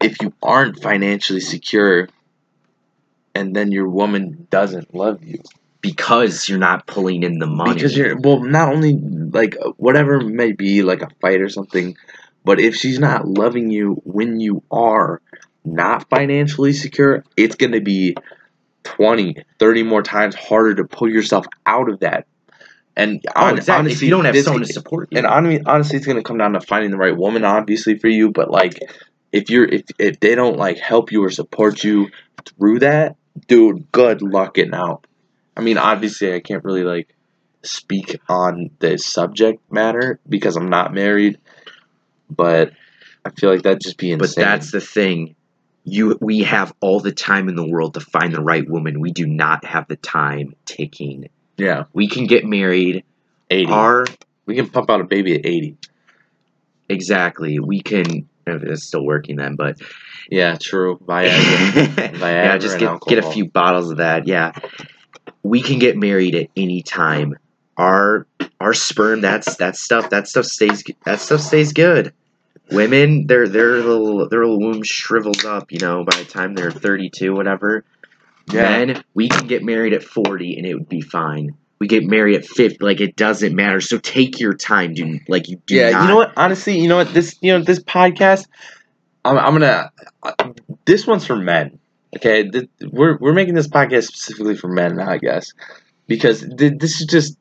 [0.00, 2.08] if you aren't financially secure,
[3.34, 5.42] and then your woman doesn't love you.
[5.80, 7.74] Because you're not pulling in the money.
[7.74, 8.40] Because you're well.
[8.40, 11.96] Not only like whatever may be, like a fight or something,
[12.44, 15.20] but if she's not loving you when you are
[15.64, 18.16] not financially secure, it's gonna be
[18.86, 22.26] 20, 30 more times harder to pull yourself out of that.
[22.96, 23.80] And oh, hon- exactly.
[23.80, 26.22] honestly, if you don't have this- someone to support you and honestly, honestly, it's gonna
[26.22, 28.30] come down to finding the right woman, obviously for you.
[28.30, 28.78] But like,
[29.32, 32.08] if you're if if they don't like help you or support you
[32.58, 33.16] through that,
[33.48, 35.06] dude, good luck getting out.
[35.56, 37.14] I mean, obviously, I can't really like
[37.62, 41.38] speak on the subject matter because I'm not married,
[42.30, 42.72] but
[43.24, 44.18] I feel like that'd just be insane.
[44.18, 45.35] But that's the thing.
[45.88, 48.98] You we have all the time in the world to find the right woman.
[48.98, 51.28] We do not have the time ticking.
[51.56, 53.04] yeah, We can get married.
[53.50, 53.70] eighty.
[53.70, 54.04] Our
[54.46, 55.76] we can pump out a baby at eighty.
[56.88, 57.58] exactly.
[57.60, 59.80] We can uh, it's still working then, but
[60.28, 60.98] Yeah, true.
[60.98, 62.18] Viagra.
[62.20, 64.26] yeah, just get get a few bottles of that.
[64.26, 64.52] Yeah.
[65.44, 67.34] We can get married at any time.
[67.76, 68.26] Our
[68.60, 72.12] our sperm that's that stuff that stuff stays that stuff stays good.
[72.70, 76.70] Women, their their little their little womb shrivels up, you know, by the time they're
[76.70, 77.84] 32 whatever.
[78.52, 78.62] Yeah.
[78.62, 81.56] Men, we can get married at 40 and it would be fine.
[81.78, 83.80] We get married at 50, like it doesn't matter.
[83.80, 85.20] So take your time, dude.
[85.28, 86.02] like you do yeah, not.
[86.02, 86.32] you know what?
[86.36, 87.12] Honestly, you know what?
[87.12, 88.46] This, you know, this podcast,
[89.26, 89.90] I'm, I'm gonna.
[90.22, 90.52] Uh,
[90.84, 91.78] this one's for men.
[92.16, 92.48] Okay,
[92.92, 95.52] we're we're making this podcast specifically for men now, I guess,
[96.06, 97.36] because th- this is just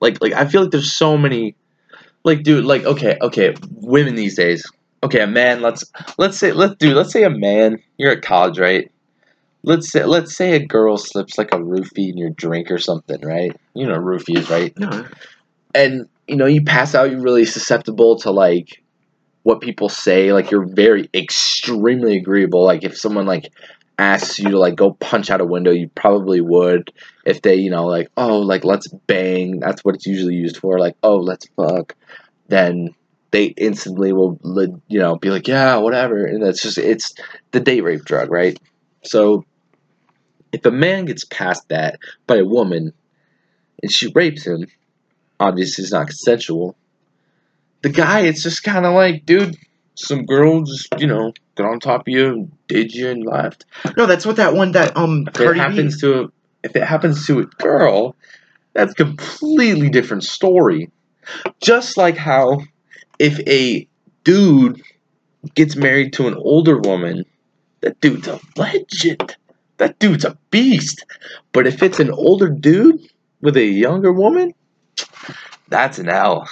[0.00, 1.56] like like I feel like there's so many,
[2.24, 4.64] like dude, like okay, okay, women these days.
[5.02, 5.62] Okay, a man.
[5.62, 5.84] Let's
[6.18, 7.82] let's say let's do let's say a man.
[7.96, 8.90] You're at college, right?
[9.62, 13.20] let's say let's say a girl slips like a roofie in your drink or something,
[13.22, 13.54] right?
[13.74, 14.76] You know what roofie is, right?
[14.78, 15.06] No.
[15.74, 18.82] And you know, you pass out, you're really susceptible to like
[19.42, 20.32] what people say.
[20.32, 22.64] Like you're very extremely agreeable.
[22.64, 23.52] Like if someone like
[24.00, 26.90] asks you to like go punch out a window, you probably would.
[27.26, 30.78] If they, you know, like, oh, like let's bang, that's what it's usually used for.
[30.78, 31.94] Like, oh, let's fuck,
[32.48, 32.94] then
[33.30, 34.40] they instantly will,
[34.88, 36.24] you know, be like, yeah, whatever.
[36.24, 37.14] And that's just it's
[37.52, 38.58] the date rape drug, right?
[39.04, 39.44] So
[40.52, 42.92] if a man gets past that by a woman
[43.82, 44.66] and she rapes him,
[45.38, 46.74] obviously it's not consensual.
[47.82, 49.56] The guy, it's just kind of like, dude,
[49.94, 51.32] some girl just, you know,
[51.66, 53.64] on top of you and did you and left.
[53.96, 56.84] No, that's what that one that um If it Cardi B- happens to if it
[56.84, 58.16] happens to a girl,
[58.74, 60.90] that's completely different story.
[61.60, 62.60] Just like how
[63.18, 63.86] if a
[64.24, 64.82] dude
[65.54, 67.24] gets married to an older woman,
[67.80, 69.36] that dude's a legend.
[69.78, 71.04] That dude's a beast.
[71.52, 73.00] But if it's an older dude
[73.40, 74.52] with a younger woman,
[75.68, 76.48] that's an L.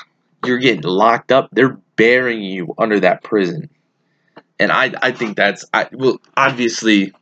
[0.46, 1.50] You're getting locked up.
[1.52, 3.68] They're burying you under that prison.
[4.60, 7.12] And I, I think that's I well obviously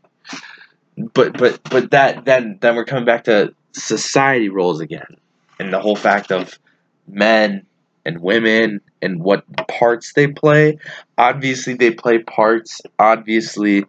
[0.96, 5.16] but but but that then then we're coming back to society roles again.
[5.58, 6.58] And the whole fact of
[7.06, 7.66] men
[8.04, 10.78] and women and what parts they play.
[11.18, 12.80] Obviously they play parts.
[12.98, 13.84] Obviously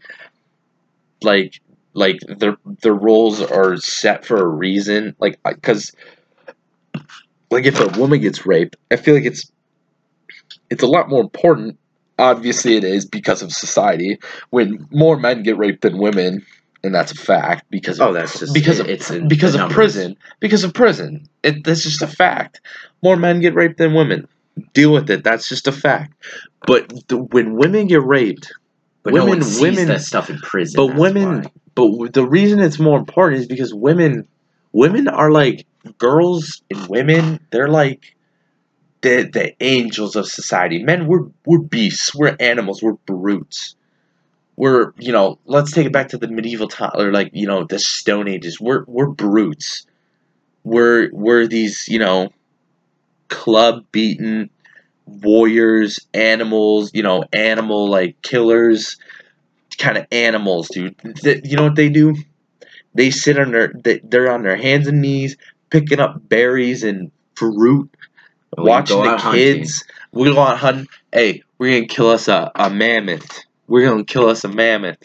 [1.21, 1.61] like
[1.93, 5.15] like their their roles are set for a reason.
[5.19, 5.93] Like because
[7.49, 9.51] like if a woman gets raped, I feel like it's
[10.69, 11.77] it's a lot more important.
[12.19, 14.17] Obviously, it is because of society.
[14.49, 16.45] When more men get raped than women,
[16.83, 19.59] and that's a fact because of Oh, that's just because it- of it's because of
[19.59, 19.75] numbers.
[19.75, 20.17] prison.
[20.39, 22.61] Because of prison, it that's just a fact.
[23.03, 24.27] More men get raped than women.
[24.73, 25.23] Deal with it.
[25.23, 26.13] That's just a fact.
[26.65, 28.51] But the, when women get raped,
[29.03, 30.75] But no women- sees women- that stuff in prison.
[30.77, 31.51] but women, why.
[31.75, 34.27] but the reason it's more important is because women,
[34.71, 35.65] women are like
[35.99, 37.39] girls and women.
[37.51, 38.15] They're like
[39.07, 40.83] the the angels of society.
[40.83, 42.13] Men, we're we're beasts.
[42.13, 42.81] We're animals.
[42.81, 43.75] We're brutes.
[44.55, 45.39] We're you know.
[45.45, 48.59] Let's take it back to the medieval time, or like you know the Stone Ages.
[48.59, 49.85] We're we're brutes.
[50.63, 52.29] We're we're these you know
[53.29, 54.49] club beaten
[55.05, 56.91] warriors, animals.
[56.93, 58.97] You know, animal like killers
[59.77, 60.95] kind of animals, dude.
[61.17, 62.15] Th- you know what they do?
[62.93, 65.37] They sit on their they, they're on their hands and knees
[65.69, 67.89] picking up berries and fruit,
[68.57, 69.31] watching the hunting.
[69.31, 69.83] kids.
[70.11, 70.87] We go out hunting.
[71.11, 73.45] Hey, we're gonna kill us a, a mammoth.
[73.67, 75.03] We're gonna kill us a mammoth.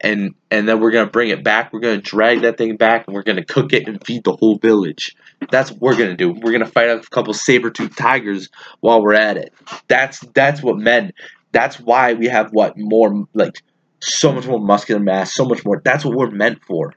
[0.00, 1.72] And and then we're gonna bring it back.
[1.72, 4.58] We're gonna drag that thing back and we're gonna cook it and feed the whole
[4.58, 5.16] village.
[5.50, 6.32] That's what we're gonna do.
[6.32, 9.54] We're gonna fight a couple saber tooth tigers while we're at it.
[9.88, 11.12] That's that's what men
[11.52, 13.62] that's why we have what more like
[14.02, 15.80] so much more muscular mass, so much more.
[15.82, 16.92] That's what we're meant for.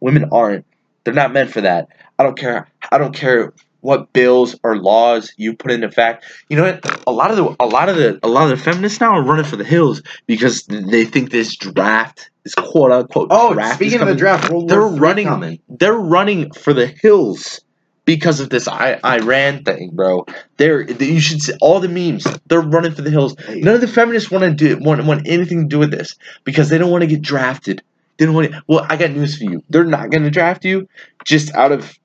[0.00, 0.64] Women aren't.
[1.02, 1.88] They're not meant for that.
[2.18, 2.68] I don't care.
[2.92, 6.24] I don't care what bills or laws you put into fact.
[6.48, 7.02] You know what?
[7.06, 9.22] A lot of the a lot of the a lot of the feminists now are
[9.22, 13.76] running for the hills because they think this draft, is quote unquote Oh, draft.
[13.76, 15.26] speaking of the draft, World they're running.
[15.26, 15.60] coming.
[15.68, 17.60] They're running for the hills
[18.04, 20.24] because of this I, Iran thing, bro.
[20.56, 22.26] They're you should see all the memes.
[22.46, 23.36] They're running for the hills.
[23.48, 26.68] None of the feminists want to do want, want anything to do with this because
[26.68, 27.82] they don't want to get drafted.
[28.16, 28.62] They don't want to.
[28.66, 29.62] Well, I got news for you.
[29.70, 30.88] They're not going to draft you
[31.24, 31.96] just out of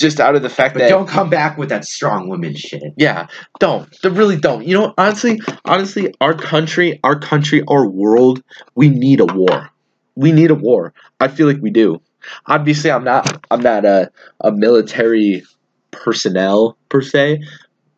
[0.00, 2.82] just out of the fact But that don't come back with that strong woman shit.
[2.96, 3.26] yeah,
[3.58, 3.88] don't.
[4.02, 4.66] They really don't.
[4.66, 8.42] You know, honestly, honestly, our country, our country, our world,
[8.74, 9.70] we need a war.
[10.16, 10.92] We need a war.
[11.20, 12.00] I feel like we do.
[12.46, 13.44] Obviously, I'm not.
[13.50, 14.10] I'm not a
[14.40, 15.44] a military
[15.90, 17.42] personnel per se,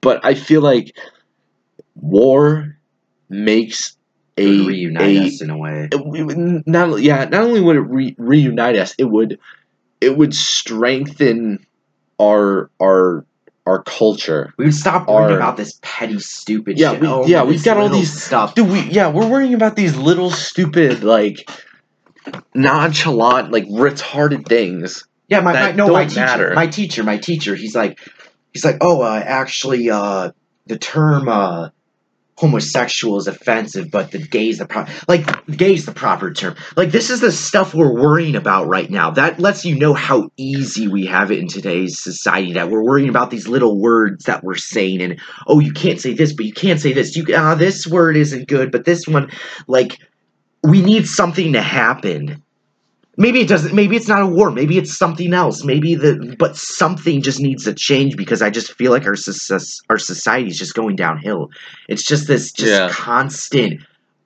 [0.00, 0.96] but I feel like
[1.96, 2.76] war
[3.28, 3.96] makes
[4.36, 5.88] It a would reunite a us in a way.
[5.92, 9.38] it, not yeah not only would it re- reunite us it would
[10.00, 11.64] it would strengthen
[12.20, 13.24] our our
[13.66, 17.00] our culture We would stop worrying Our- about this petty, stupid Yeah, shit.
[17.00, 18.54] we- oh, yeah, we've got all these- stuff.
[18.54, 21.48] dude we yeah we're worrying about these little stupid like
[22.54, 26.52] nonchalant like retarded things Yeah, my, my no, my teacher, matter.
[26.54, 27.54] my teacher, my teacher.
[27.54, 27.98] He's like,
[28.52, 30.32] he's like, oh, uh, actually, uh,
[30.66, 31.70] the term uh,
[32.36, 36.56] homosexual is offensive, but the gay is the pro- like gay is the proper term.
[36.76, 39.10] Like this is the stuff we're worrying about right now.
[39.10, 42.52] That lets you know how easy we have it in today's society.
[42.54, 46.14] That we're worrying about these little words that we're saying, and oh, you can't say
[46.14, 47.14] this, but you can't say this.
[47.16, 49.30] You ah, this word isn't good, but this one,
[49.66, 49.98] like,
[50.64, 52.42] we need something to happen.
[53.18, 53.74] Maybe it doesn't.
[53.74, 54.50] Maybe it's not a war.
[54.50, 55.64] Maybe it's something else.
[55.64, 59.16] Maybe the but something just needs to change because I just feel like our
[59.90, 61.48] our society is just going downhill.
[61.88, 62.88] It's just this just Yeah.
[62.90, 63.82] constant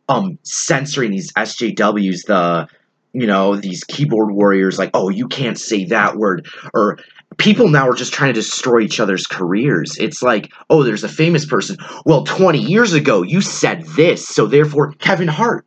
[0.08, 2.68] um censoring these SJWs, the
[3.12, 6.46] you know, these keyboard warriors like, oh, you can't say that word.
[6.74, 6.98] Or
[7.38, 9.96] people now are just trying to destroy each other's careers.
[9.98, 11.76] It's like, oh, there's a famous person.
[12.04, 15.66] Well, 20 years ago, you said this, so therefore, Kevin Hart.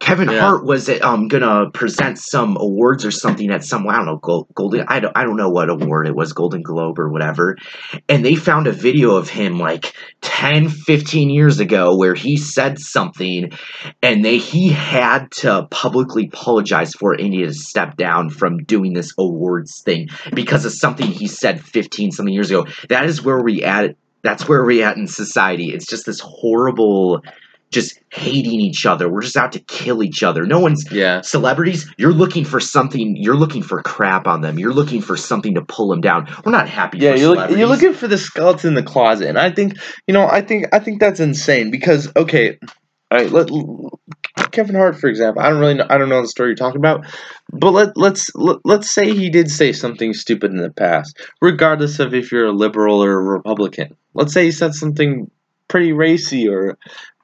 [0.00, 0.40] Kevin Yeah.
[0.40, 4.48] Hart was um gonna present some awards or something at some I don't know gold,
[4.54, 7.56] golden I don't I don't know what award it was Golden Globe or whatever.
[8.08, 12.78] And they found a video of him like 10 15 years ago where he said
[12.78, 13.52] something
[14.02, 18.30] and they he had to publicly apologize for it and he had to step down
[18.30, 22.66] from doing this awards thing because of something he said 15 something years ago.
[22.88, 25.72] That is where we at that's where we at in society.
[25.72, 27.22] It's just this horrible
[27.70, 29.08] just hating each other.
[29.08, 30.44] We're just out to kill each other.
[30.44, 31.20] No one's Yeah.
[31.20, 31.88] celebrities.
[31.96, 33.16] You're looking for something.
[33.16, 34.58] You're looking for crap on them.
[34.58, 36.28] You're looking for something to pull them down.
[36.44, 39.38] We're not happy Yeah, you're, look, you're looking for the skeleton in the closet, and
[39.38, 39.74] I think
[40.06, 42.58] you know, I think I think that's insane because okay,
[43.10, 43.48] all right, let,
[44.50, 46.80] Kevin Hart for example, I don't really know, I don't know the story you're talking
[46.80, 47.06] about,
[47.52, 52.00] but let let's let, let's say he did say something stupid in the past, regardless
[52.00, 53.96] of if you're a liberal or a Republican.
[54.14, 55.30] Let's say he said something
[55.68, 56.76] pretty racy or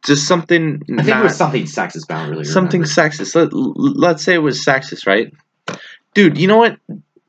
[0.06, 3.00] just something I think not, it was something sexist, but I don't really something remember.
[3.00, 3.34] sexist.
[3.34, 5.32] Let, let's say it was sexist, right?
[6.14, 6.78] Dude, you know what?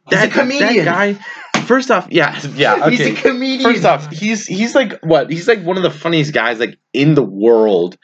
[0.09, 0.85] He's a comedian.
[0.85, 1.61] That guy.
[1.63, 2.75] First off, yeah, yeah.
[2.75, 2.89] Okay.
[2.95, 3.73] He's a comedian.
[3.73, 5.29] First off, he's he's like what?
[5.29, 7.97] He's like one of the funniest guys like in the world.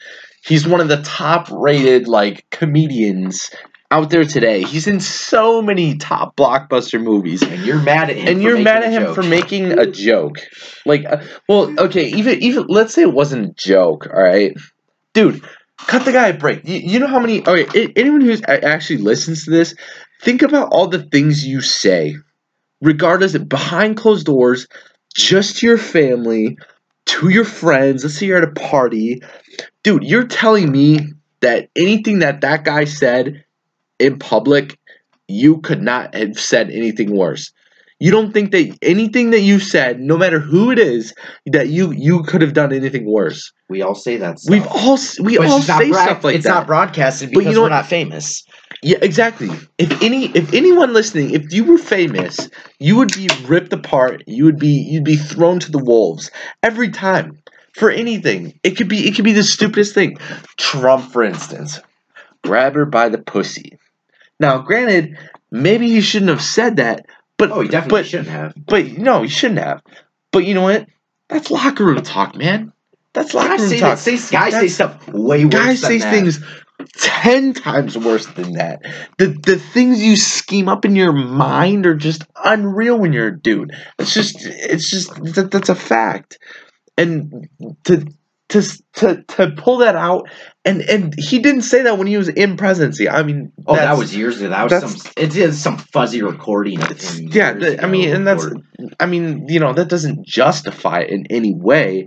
[0.44, 3.50] He's one of the top rated like comedians
[3.94, 4.62] out there today.
[4.62, 7.42] He's in so many top blockbuster movies.
[7.42, 8.28] and you're mad at him.
[8.28, 9.14] And for you're making mad a at him joke.
[9.14, 10.36] for making a joke.
[10.84, 14.56] Like uh, well, okay, even even let's say it wasn't a joke, all right?
[15.12, 15.44] Dude,
[15.78, 16.66] cut the guy a break.
[16.68, 19.74] You, you know how many okay, anyone who's actually listens to this,
[20.22, 22.16] think about all the things you say
[22.80, 24.66] regardless of behind closed doors,
[25.14, 26.58] just to your family,
[27.06, 28.04] to your friends.
[28.04, 29.22] Let's say you're at a party,
[29.82, 30.04] dude.
[30.04, 33.43] You're telling me that anything that that guy said
[33.98, 34.78] in public,
[35.28, 37.50] you could not have said anything worse.
[38.00, 41.14] You don't think that anything that you said, no matter who it is,
[41.46, 43.50] that you you could have done anything worse.
[43.68, 44.40] we all say that.
[44.40, 44.50] Stuff.
[44.50, 46.50] We've all we all say broad- stuff like it's that.
[46.50, 47.76] It's not broadcasted But you because know we're what?
[47.76, 48.42] not famous.
[48.82, 49.48] Yeah, exactly.
[49.78, 54.22] If any if anyone listening, if you were famous, you would be ripped apart.
[54.26, 56.30] You would be you'd be thrown to the wolves
[56.62, 57.38] every time
[57.76, 58.58] for anything.
[58.64, 60.18] It could be it could be the stupidest thing.
[60.58, 61.80] Trump, for instance,
[62.42, 63.78] grab her by the pussy.
[64.40, 65.16] Now, granted,
[65.50, 67.06] maybe he shouldn't have said that,
[67.36, 68.54] but Oh, you definitely but, shouldn't have.
[68.66, 69.82] But no, you shouldn't have.
[70.32, 70.88] But you know what?
[71.28, 72.72] That's locker room talk, man.
[73.12, 73.98] That's locker Guys room say, talk.
[73.98, 76.12] that, say, guys say stuff way worse Guys say that.
[76.12, 76.40] things
[76.96, 78.82] ten times worse than that.
[79.18, 83.40] The the things you scheme up in your mind are just unreal when you're a
[83.40, 83.72] dude.
[83.98, 86.38] It's just it's just that, that's a fact.
[86.98, 87.48] And
[87.84, 88.06] to
[88.50, 88.62] to
[88.94, 90.28] to to pull that out
[90.64, 93.08] and and he didn't say that when he was in presidency.
[93.08, 94.50] I mean, Oh, that was years ago.
[94.50, 95.12] That was some.
[95.16, 96.78] It is some fuzzy recording
[97.34, 98.50] yeah, the- I mean, and that's-
[99.00, 102.06] I mean, you know, that doesn't justify it in any way,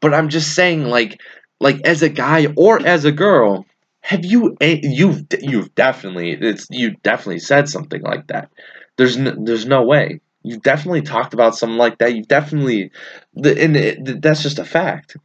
[0.00, 1.20] but I'm just saying, like,
[1.60, 3.66] like as a guy or as a girl,
[4.00, 8.50] have you eh, you've you've definitely it's you definitely said something like that.
[8.98, 12.14] There's no, there's no way you've definitely talked about something like that.
[12.14, 12.90] You've definitely,
[13.34, 15.16] the, and it, that's just a fact.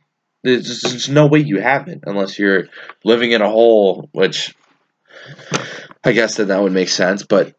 [0.47, 2.67] There's there's no way you haven't unless you're
[3.03, 4.55] living in a hole, which
[6.03, 7.53] I guess that that would make sense, but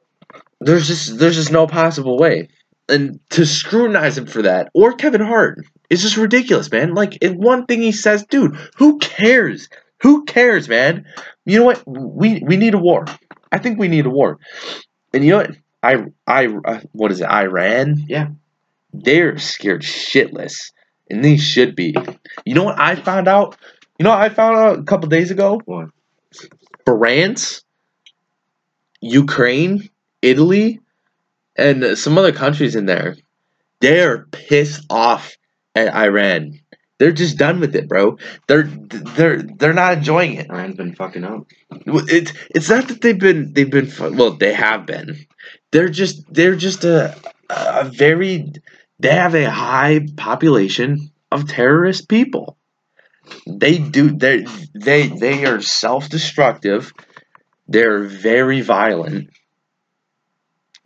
[0.61, 2.49] there's just there's just no possible way
[2.89, 5.59] and to scrutinize him for that or Kevin Hart
[5.91, 6.95] is just ridiculous, man.
[6.95, 9.69] Like one thing he says, dude, who cares?
[10.01, 11.05] Who cares, man?
[11.45, 11.83] You know what?
[11.87, 13.05] We we need a war.
[13.53, 14.39] I think we need a war.
[15.13, 15.57] And you know what?
[15.83, 17.29] I I uh, what is it?
[17.29, 18.05] Iran?
[18.09, 18.29] Yeah.
[18.93, 20.73] They're scared shitless,
[21.11, 21.95] and they should be.
[22.45, 23.57] You know what I found out?
[23.99, 25.61] You know what I found out a couple days ago?
[25.65, 25.89] What?
[26.85, 27.63] France,
[29.01, 29.89] Ukraine,
[30.23, 30.81] Italy,
[31.57, 33.17] and some other countries in there,
[33.81, 35.37] they're pissed off
[35.75, 36.61] at Iran.
[36.99, 38.19] They're just done with it, bro.
[38.49, 40.51] They're they're they're not enjoying it.
[40.51, 41.47] Iran's been fucking up.
[41.87, 45.27] It's it's not that they've been they've been well they have been.
[45.71, 47.17] They're just they're just a
[47.51, 48.53] a very
[48.99, 52.57] they have a high population of terrorist people.
[53.47, 56.93] They do they they they are self destructive.
[57.69, 59.31] They're very violent,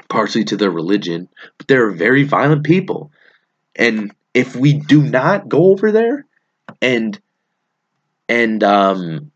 [0.08, 3.12] partially to their religion, but they're very violent people.
[3.76, 6.26] And if we do not go over there
[6.80, 7.18] and
[8.28, 9.31] and um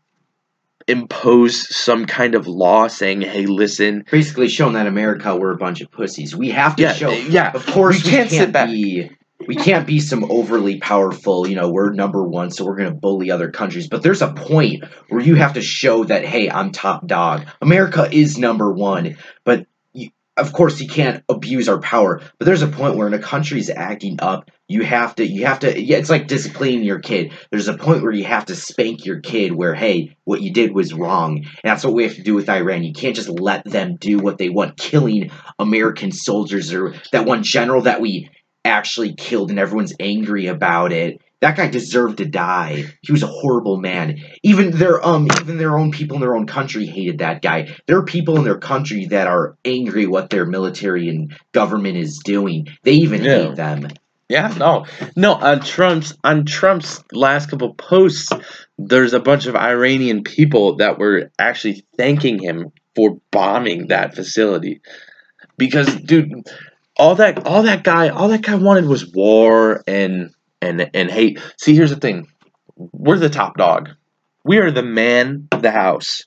[0.87, 5.81] impose some kind of law saying, "Hey, listen, Basically, showing that America we're a bunch
[5.81, 6.35] of pussies.
[6.35, 7.11] We have to yeah, show.
[7.11, 8.69] yeah, Of course, we can't sit back.
[8.69, 9.11] Be,
[9.47, 12.95] we can't be some overly powerful, you know, we're number one, so we're going to
[12.95, 13.87] bully other countries.
[13.87, 17.45] But there's a point where you have to show that, hey, I'm top dog.
[17.61, 22.19] America is number one, but you, of course you can't abuse our power.
[22.39, 25.59] But there's a point where when a country's acting up, you have to, you have
[25.59, 27.31] to, yeah, it's like disciplining your kid.
[27.51, 30.73] There's a point where you have to spank your kid where, hey, what you did
[30.73, 31.37] was wrong.
[31.37, 32.83] And that's what we have to do with Iran.
[32.83, 37.43] You can't just let them do what they want, killing American soldiers or that one
[37.43, 38.29] general that we
[38.65, 41.21] actually killed and everyone's angry about it.
[41.39, 42.85] That guy deserved to die.
[43.03, 44.17] He was a horrible man.
[44.43, 47.75] Even their um even their own people in their own country hated that guy.
[47.85, 52.19] There are people in their country that are angry what their military and government is
[52.25, 52.67] doing.
[52.83, 53.49] They even Yeah.
[53.49, 53.87] hate them.
[54.29, 55.33] Yeah, no, no.
[55.35, 58.29] On Trump's on Trump's last couple posts,
[58.77, 64.81] there's a bunch of Iranian people that were actually thanking him for bombing that facility,
[65.57, 66.45] because, dude,
[66.97, 71.39] all that all that guy all that guy wanted was war and and and hate.
[71.57, 72.27] See, here's the thing:
[72.75, 73.89] we're the top dog.
[74.43, 76.23] We are the man the house.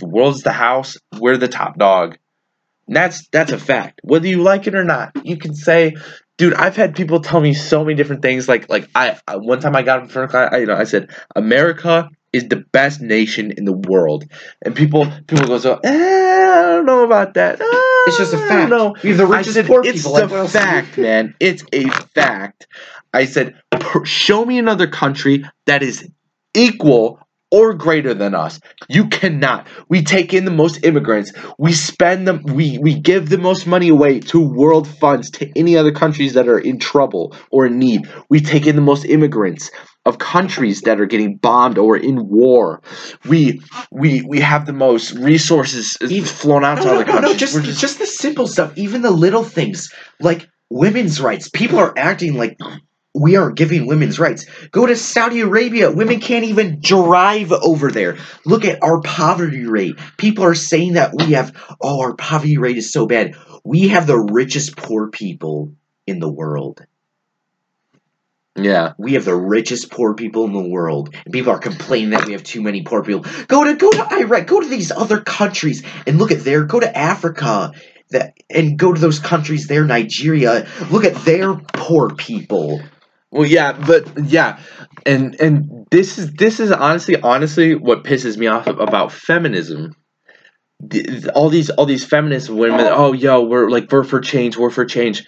[0.00, 0.96] The world's the house.
[1.18, 2.18] We're the top dog.
[2.88, 4.00] And that's that's a fact.
[4.02, 5.94] Whether you like it or not, you can say,
[6.38, 6.54] dude.
[6.54, 8.48] I've had people tell me so many different things.
[8.48, 10.84] Like like I, I one time I got in front of I, you know I
[10.84, 14.24] said America is the best nation in the world,
[14.62, 17.58] and people people go so eh, I don't know about that.
[17.60, 18.70] It's just a fact.
[18.70, 19.02] don't.
[19.02, 20.12] We have the richest said poor it's people.
[20.12, 21.34] like, else do you- fact, man.
[21.40, 22.66] It's a fact.
[23.14, 23.54] I said,
[24.04, 26.06] show me another country that is
[26.54, 27.18] equal
[27.50, 28.58] or greater than us.
[28.88, 29.66] You cannot.
[29.88, 31.32] We take in the most immigrants.
[31.58, 32.42] We spend them.
[32.44, 36.48] We we give the most money away to world funds to any other countries that
[36.48, 38.08] are in trouble or in need.
[38.28, 39.70] We take in the most immigrants
[40.04, 42.80] of countries that are getting bombed or in war.
[43.28, 47.12] We we we have the most resources Even- flown out No, to no, other no,
[47.12, 47.32] countries.
[47.32, 51.48] no, just, We're just the simple stuff, even the little things, like women's rights.
[51.48, 52.56] People are acting like
[53.18, 54.44] we aren't giving women's rights.
[54.70, 55.90] Go to Saudi Arabia.
[55.90, 58.18] Women can't even drive over there.
[58.44, 59.98] Look at our poverty rate.
[60.18, 63.34] People are saying that we have, oh, our poverty rate is so bad.
[63.64, 65.72] We have the richest poor people
[66.06, 66.84] in the world.
[68.54, 68.92] yeah.
[68.98, 72.32] We have the richest poor people in the world, and people are complaining that we
[72.32, 73.24] have too many poor people.
[73.48, 76.64] Go to go to Iraq, go to these other countries, and look at their.
[76.64, 77.72] Go to Africa,
[78.10, 80.68] that and go to those countries there, Nigeria.
[80.90, 82.80] Look at their poor people.
[83.36, 84.60] Well, yeah, but yeah,
[85.04, 89.94] and and this is this is honestly honestly what pisses me off about feminism.
[90.80, 94.70] The- All these all these feminist women, oh yo, we're like we're for change, we're
[94.70, 95.26] for change.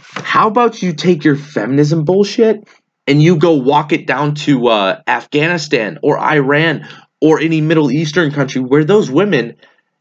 [0.00, 2.68] How about you take your feminism bullshit
[3.06, 6.88] and you go walk it down to uh, Afghanistan or Iran
[7.20, 9.56] or any Middle Eastern country where those women,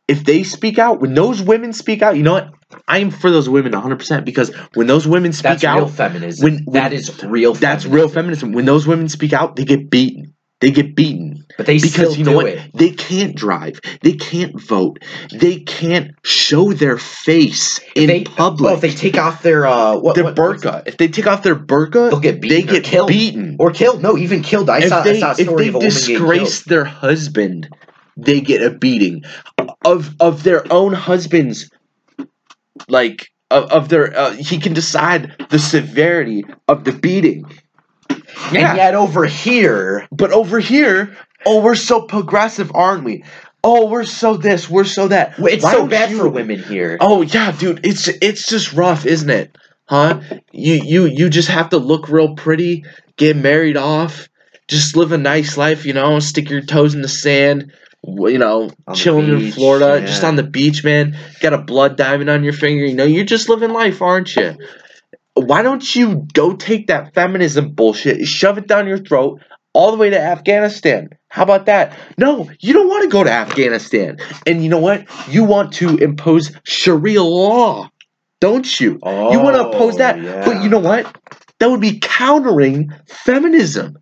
[0.07, 2.51] if they speak out, when those women speak out, you know what?
[2.87, 5.87] I am for those women 100% because when those women speak out That's out, real
[5.87, 6.43] feminism.
[6.43, 7.53] when- when- that is real.
[7.53, 7.91] that's feminism.
[7.91, 8.51] real feminism.
[8.53, 10.33] When those women speak out, they get beaten.
[10.61, 12.45] They get beaten But they because still you know do what?
[12.47, 12.61] it.
[12.73, 13.81] They can't drive.
[14.01, 14.99] They can't vote.
[15.33, 18.71] They can't show their face in they, public.
[18.71, 20.83] Oh, if they take off their uh, what, their what- burqa.
[20.85, 23.07] If they take off their burqa, They'll get they beaten or get killed.
[23.09, 23.57] beaten.
[23.59, 24.01] or killed.
[24.01, 24.69] No, even killed.
[24.69, 25.01] I if saw.
[25.03, 26.19] they I saw a if story they of a woman getting killed.
[26.31, 27.67] disgrace their husband,
[28.15, 29.23] they get a beating
[29.83, 31.69] of of their own husbands.
[32.87, 37.45] Like of, of their, uh, he can decide the severity of the beating.
[38.49, 41.15] And yet over here, But over here,
[41.45, 43.23] oh, we're so progressive, aren't we?
[43.63, 45.35] Oh, we're so this, we're so that.
[45.37, 46.97] it's Why so bad you- for women here.
[46.99, 49.55] Oh yeah, dude, it's it's just rough, isn't it?
[49.85, 50.19] Huh?
[50.51, 52.83] You you you just have to look real pretty,
[53.15, 54.27] get married off,
[54.67, 57.71] just live a nice life, you know, stick your toes in the sand,
[58.05, 60.05] you know, On chilling in Florida, yeah.
[60.05, 61.17] just on the beach, man.
[61.39, 64.55] Got a blood diamond on your finger, you know, you're just living life, aren't you?
[65.35, 69.41] Why don't you go take that feminism bullshit, shove it down your throat,
[69.73, 71.09] all the way to Afghanistan?
[71.29, 71.97] How about that?
[72.17, 74.17] No, you don't want to go to Afghanistan.
[74.45, 75.07] And you know what?
[75.27, 77.89] You want to impose Sharia law,
[78.39, 78.99] don't you?
[79.01, 80.15] Oh, you want to oppose that.
[80.45, 81.17] But you oh, know what?
[81.59, 83.97] That would be countering feminism.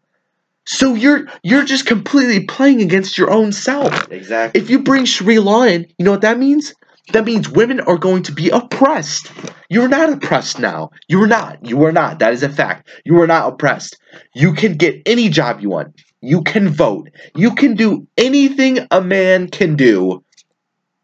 [0.73, 4.09] So you're you're just completely playing against your own self.
[4.09, 4.61] exactly.
[4.61, 6.73] If you bring Sharia law in, you know what that means?
[7.11, 9.29] That means women are going to be oppressed.
[9.69, 10.91] You're not oppressed now.
[11.09, 11.65] You are not.
[11.67, 12.19] You are not.
[12.19, 12.87] That is a fact.
[13.03, 13.97] You are not oppressed.
[14.33, 16.01] You can get any job you want.
[16.21, 17.09] You can vote.
[17.35, 20.23] You can do anything a man can do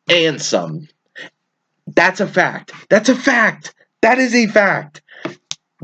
[0.09, 0.87] and some.
[1.87, 2.71] That's a fact.
[2.89, 3.75] That's a fact.
[4.01, 5.01] That is a fact.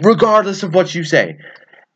[0.01, 1.37] Regardless of what you say.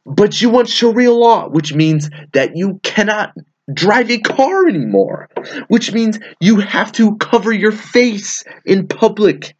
[0.07, 3.33] But you want Sharia law, which means that you cannot
[3.73, 5.29] drive a car anymore,
[5.67, 9.53] which means you have to cover your face in public.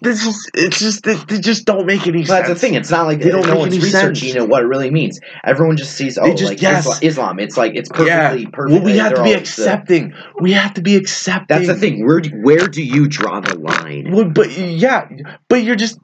[0.00, 2.46] this is it's just they, just don't make any Well, sense.
[2.46, 2.74] that's the thing.
[2.74, 4.48] It's not like They don't no make one's researching sense.
[4.48, 5.18] what it really means.
[5.42, 6.86] Everyone just sees oh, just- like yes.
[6.86, 7.40] Isla- Islam.
[7.40, 8.48] It's like it's perfectly yeah.
[8.52, 8.70] perfect.
[8.70, 10.14] Well, we have to be all- uh, accepting.
[10.40, 11.46] We have to be accepting.
[11.48, 12.06] That's the thing.
[12.06, 14.12] Where do, where do you draw the line?
[14.12, 15.08] Well, but yeah,
[15.48, 15.98] but you're just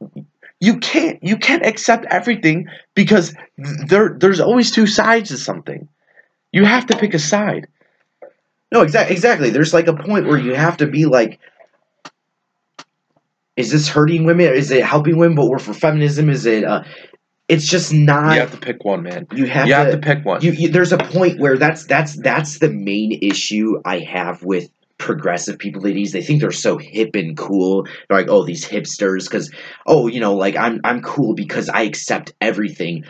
[0.63, 3.35] you can't you can't accept everything because
[3.89, 5.89] there there's always two sides to something.
[6.53, 7.67] You have to pick a side.
[8.71, 9.17] No, exactly.
[9.17, 9.51] Exactly.
[9.51, 11.41] There's like a point where you have to be like,
[13.57, 14.55] is this hurting women?
[14.55, 15.35] Is it helping women?
[15.35, 16.31] But we're for feminism.
[16.31, 16.63] Is it?
[16.63, 16.85] Uh,
[17.49, 18.35] it's just not.
[18.35, 19.27] you have to pick one, man.
[19.33, 19.79] You have you to.
[19.79, 20.43] have to pick one.
[20.43, 24.71] you, you, there's a point where that's that's that's the main issue I have with
[25.03, 27.83] progressive people ladies they think they're so hip and cool.
[27.83, 29.51] They're like oh these hipsters because
[29.85, 33.05] oh you know like i'm i'm cool because i accept everything.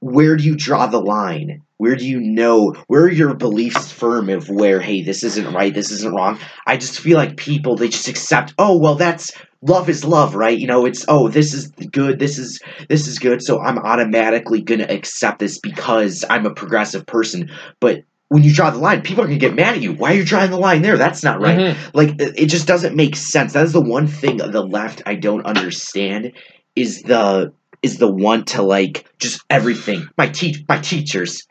[0.00, 1.62] Where do you draw the line?
[1.76, 2.72] Where do you know?
[2.86, 6.38] Where are your beliefs firm of where hey this isn't right this isn't wrong?
[6.66, 10.58] I just feel like people they just accept oh well that's love is love right?
[10.58, 12.58] You know it's oh this is good this is
[12.88, 17.50] this is good so i'm automatically gonna accept this because i'm a progressive person.
[17.80, 20.16] But when you draw the line people are gonna get mad at you why are
[20.16, 21.76] you drawing the line there that's not right Mhm.
[21.94, 25.14] like it just doesn't make sense that is the one thing of the left i
[25.14, 26.32] don't understand
[26.76, 27.52] is the
[27.82, 31.46] is the one to like just everything my teach my teachers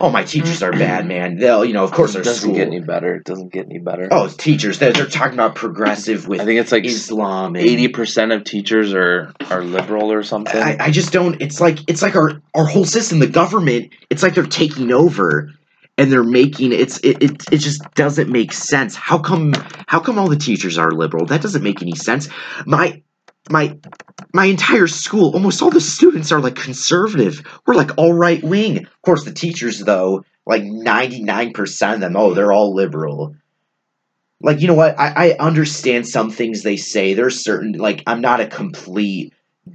[0.00, 2.66] oh my teachers are bad man they'll you know of course it doesn't school get
[2.66, 3.14] any better.
[3.16, 4.08] It doesn't get any better.
[4.10, 8.32] oh teachers they're, they're talking about progressive with I think it's like islam eighty percent
[8.32, 10.60] of teachers are are liberal or something.
[10.60, 14.24] I, I just don't it's like it's like our our whole system the government it's
[14.24, 15.52] like they're taking over
[15.98, 18.94] and they're making it's it, it it just doesn't make sense.
[18.94, 19.52] How come
[19.86, 21.26] how come all the teachers are liberal?
[21.26, 22.28] That doesn't make any sense.
[22.66, 23.02] My
[23.50, 23.78] my
[24.32, 27.42] my entire school almost all the students are like conservative.
[27.66, 28.78] We're like all right wing.
[28.78, 33.36] Of course the teachers though like 99% of them oh they're all liberal.
[34.40, 34.98] Like you know what?
[34.98, 37.14] I, I understand some things they say.
[37.14, 39.34] There's certain like i'm not a complete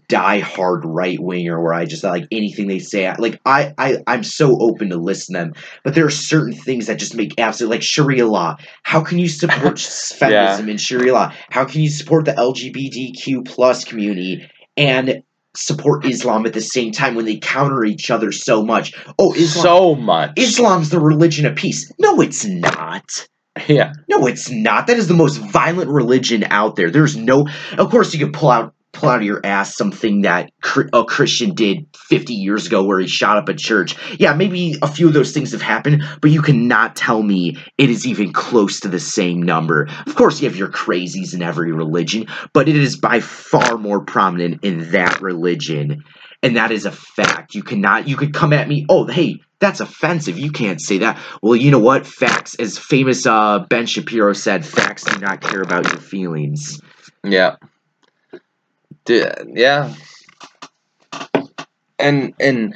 [0.10, 3.14] die hard right winger where I just like anything they say.
[3.18, 6.88] Like I, I, I'm so open to listen to them, but there are certain things
[6.88, 8.58] that just make absolute like Sharia law.
[8.84, 11.34] How can you support feminism in Sharia law?
[11.50, 15.24] How can you support the LGBTQ plus community and
[15.56, 18.94] support Islam at the same time when they counter each other so much?
[19.18, 19.64] Oh, Islam.
[19.64, 20.32] so much.
[20.38, 21.90] Islam's the religion of peace.
[21.98, 23.28] No, it's not.
[23.68, 23.94] yeah.
[24.10, 24.88] No, it's not.
[24.88, 26.92] That is the most violent religion out there.
[26.92, 27.48] There's no.
[27.78, 30.50] Of course, you can pull out pull out of your ass something that
[30.92, 33.96] a Christian did 50 years ago, where he shot up a church.
[34.20, 37.92] Yeah, maybe a few of those things have happened, but you cannot tell me it
[37.92, 39.88] is even close to the same number.
[40.08, 44.02] Of course, you have your crazies in every religion, but it is by far more
[44.02, 46.04] prominent in that religion.
[46.42, 47.54] And that is a fact.
[47.54, 50.40] You cannot, you could come at me, oh, hey, that's offensive.
[50.40, 51.20] You can't say that.
[51.42, 52.06] Well, you know what?
[52.08, 56.80] Facts, as famous uh, Ben Shapiro said, facts do not care about your feelings.
[57.24, 57.56] Yeah.
[59.10, 59.94] Yeah.
[62.00, 62.76] And and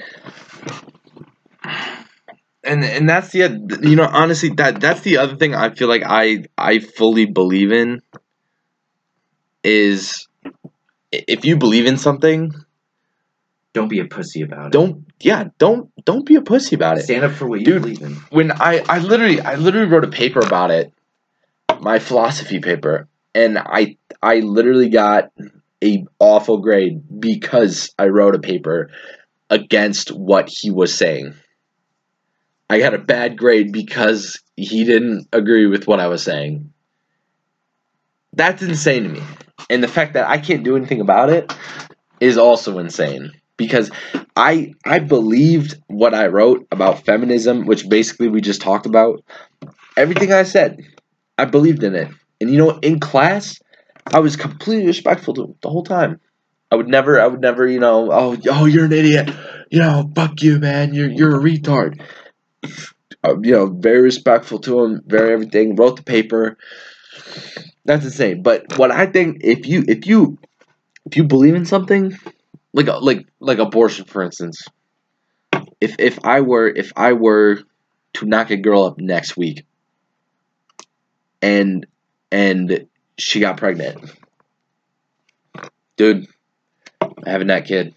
[2.63, 6.03] and and that's the you know honestly that that's the other thing I feel like
[6.05, 8.01] I I fully believe in
[9.63, 10.27] is
[11.11, 12.51] if you believe in something
[13.73, 14.71] Don't be a pussy about it.
[14.71, 17.81] don't yeah don't don't be a pussy about it stand up for what you Dude.
[17.83, 18.15] believe in.
[18.31, 20.91] when I I literally I literally wrote a paper about it,
[21.79, 25.31] my philosophy paper, and I I literally got
[25.83, 28.89] a awful grade because I wrote a paper
[29.49, 31.35] against what he was saying.
[32.69, 36.71] I got a bad grade because he didn't agree with what I was saying.
[38.33, 39.21] That's insane to me.
[39.69, 41.53] And the fact that I can't do anything about it
[42.19, 43.91] is also insane because
[44.35, 49.23] I I believed what I wrote about feminism, which basically we just talked about.
[49.97, 50.79] Everything I said,
[51.37, 52.07] I believed in it.
[52.39, 53.59] And you know, in class,
[54.05, 56.19] I was completely respectful to him the whole time.
[56.71, 59.29] I would never, I would never, you know, oh, oh, you're an idiot,
[59.69, 62.01] you know, fuck you, man, you're you're a retard.
[63.23, 65.75] Uh, you know, very respectful to him, very everything.
[65.75, 66.57] Wrote the paper.
[67.85, 68.41] That's insane.
[68.41, 70.39] But what I think, if you, if you,
[71.05, 72.17] if you believe in something,
[72.73, 74.67] like like like abortion for instance
[75.79, 77.59] if if i were if i were
[78.13, 79.65] to knock a girl up next week
[81.41, 81.85] and
[82.31, 82.87] and
[83.21, 84.11] she got pregnant.
[85.97, 86.27] Dude
[87.25, 87.93] having that kid.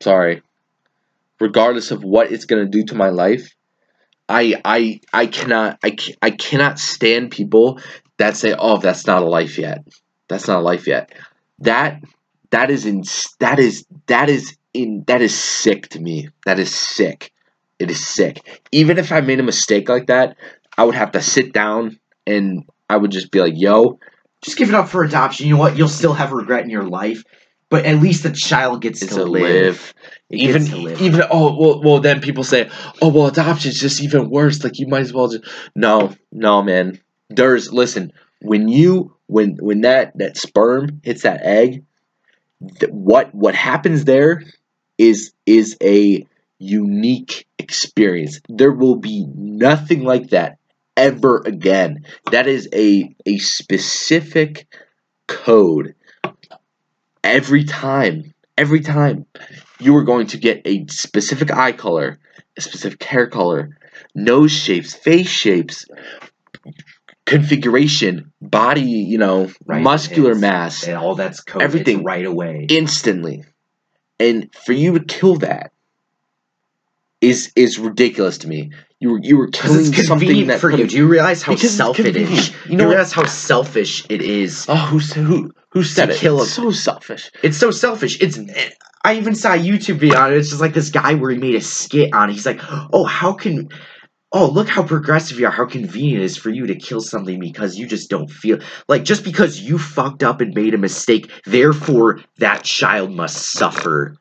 [0.00, 0.42] Sorry.
[1.40, 3.56] Regardless of what it's going to do to my life
[4.28, 7.80] i i i cannot I, I cannot stand people
[8.18, 9.86] that say oh that's not a life yet.
[10.28, 11.12] That's not a life yet.
[11.60, 12.02] That
[12.50, 13.04] that is in
[13.40, 16.30] that is that is in that is sick to me.
[16.44, 17.32] That is sick.
[17.78, 18.64] It is sick.
[18.72, 20.36] Even if i made a mistake like that
[20.78, 23.98] i would have to sit down and i would just be like yo
[24.46, 25.46] just give it up for adoption.
[25.46, 25.76] You know what?
[25.76, 27.24] You'll still have regret in your life,
[27.68, 29.42] but at least the child gets to a live.
[29.42, 29.94] live.
[30.30, 31.02] It even gets to live.
[31.02, 32.70] even oh well well then people say
[33.02, 35.44] oh well adoption's just even worse like you might as well just
[35.74, 41.84] no no man there's listen when you when when that that sperm hits that egg
[42.80, 44.42] th- what what happens there
[44.98, 46.26] is is a
[46.58, 50.58] unique experience there will be nothing like that
[50.96, 54.66] ever again that is a a specific
[55.28, 55.94] code
[57.24, 59.26] every time every time
[59.78, 62.18] you are going to get a specific eye color,
[62.56, 63.76] a specific hair color,
[64.14, 65.84] nose shapes, face shapes,
[67.26, 72.04] configuration, body, you know, Right, muscular it's- mass and all that's coded everything.
[72.04, 72.66] right away.
[72.70, 73.44] instantly.
[74.18, 75.72] And for you to kill that
[77.20, 78.70] is is ridiculous to me.
[79.00, 80.86] You were you were killing it's something that for you.
[80.86, 82.28] Do you realize how Because it's selfish it is?
[82.28, 82.48] convenient.
[82.66, 82.94] You You know know what?
[82.94, 84.66] realize how selfish it is.
[84.68, 86.16] Oh, who said who who said it?
[86.16, 87.30] kill It's so selfish.
[87.42, 88.20] It's so selfish.
[88.20, 88.38] It's.
[89.04, 90.36] I even saw a YouTube video on it.
[90.38, 92.28] It's just like this guy where he made a skit on.
[92.30, 92.32] it.
[92.32, 92.60] He's like,
[92.92, 93.68] "Oh, how can."
[94.32, 95.52] Oh, look how progressive you are.
[95.52, 98.58] How convenient it is for you to kill something because you just don't feel
[98.88, 104.16] like just because you fucked up and made a mistake, therefore that child must suffer.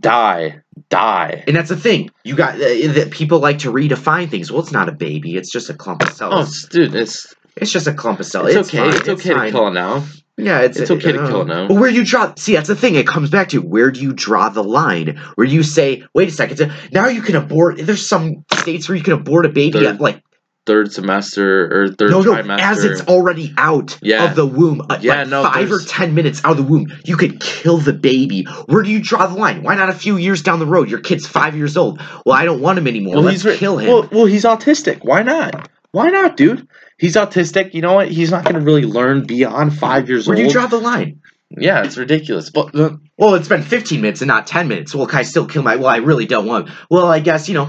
[0.00, 1.44] Die, die.
[1.46, 2.10] And that's the thing.
[2.24, 4.50] You got uh, that people like to redefine things.
[4.50, 5.36] Well, it's not a baby.
[5.36, 6.34] It's just a clump of cells.
[6.34, 8.54] Oh, it's, dude, it's it's just a clump of cells.
[8.54, 8.78] it's, okay.
[8.78, 9.50] fine, it's okay to fine.
[9.50, 10.04] kill it now.
[10.38, 11.68] Yeah, it's It's okay to uh, kill it now.
[11.68, 12.34] But where do you draw?
[12.36, 12.94] See, that's the thing.
[12.94, 15.18] It comes back to where do you draw the line?
[15.36, 19.02] Where you say, "Wait a second, now you can abort." There's some states where you
[19.02, 20.22] can abort a baby Third at like
[20.66, 22.58] Third semester or third no, no, trimester.
[22.58, 24.24] as it's already out Yeah.
[24.28, 24.80] of the womb.
[24.90, 27.78] uh, Yeah, like no, five or ten minutes out of the womb, you could kill
[27.78, 28.46] the baby.
[28.66, 29.62] Where do you draw the line?
[29.62, 30.90] Why not a few years down the road?
[30.90, 32.00] Your kid's five years old.
[32.26, 33.14] Well, I don't want him anymore.
[33.14, 33.88] well, Let's he's kill him.
[33.88, 34.98] Well, well, he's autistic.
[35.04, 35.70] Why not?
[35.92, 36.66] Why not, dude?
[36.98, 37.72] He's autistic.
[37.72, 38.08] You know what?
[38.08, 40.36] He's not going to really learn beyond five years old.
[40.36, 41.20] where do you draw the line?
[41.56, 42.50] yeah, it's ridiculous.
[42.50, 44.92] But uh, Well, it's been 15 minutes and not 10 minutes.
[44.94, 45.76] Well, can I still kill my?
[45.76, 46.70] Well, I really don't want.
[46.90, 47.66] Well, I guess you know.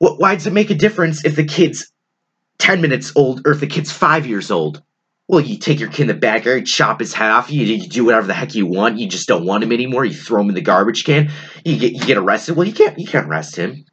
[0.00, 1.90] Wh- why does it make a difference if the kid's
[2.58, 4.82] 10 minutes old or if the kid's five years old?
[5.28, 8.04] Well, you take your kid in the backyard, chop his head off, you, you do
[8.04, 8.98] whatever the heck you want.
[8.98, 10.04] You just don't want him anymore.
[10.04, 11.30] You throw him in the garbage can.
[11.64, 12.56] You get you get arrested.
[12.56, 13.86] Well, you can't you can't arrest him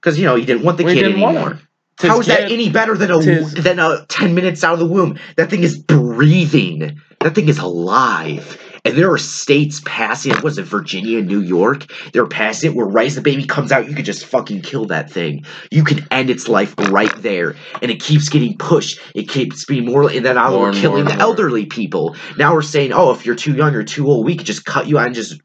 [0.00, 1.60] because you know you didn't want the We kid anymore.
[1.98, 4.86] How is that any better than a tis- than a ten minutes out of the
[4.86, 5.18] womb?
[5.36, 7.00] That thing is breathing.
[7.20, 8.62] That thing is alive.
[8.88, 10.42] And there are states passing it.
[10.42, 11.84] Was it Virginia and New York?
[12.14, 14.86] They're passing it where right as the baby comes out, you could just fucking kill
[14.86, 15.44] that thing.
[15.70, 17.54] You can end its life right there.
[17.82, 18.98] And it keeps getting pushed.
[19.14, 21.22] It keeps being more and then now More we're and killing more the more.
[21.22, 22.16] elderly people.
[22.38, 24.86] Now we're saying, oh, if you're too young or too old, we could just cut
[24.88, 25.40] you out and just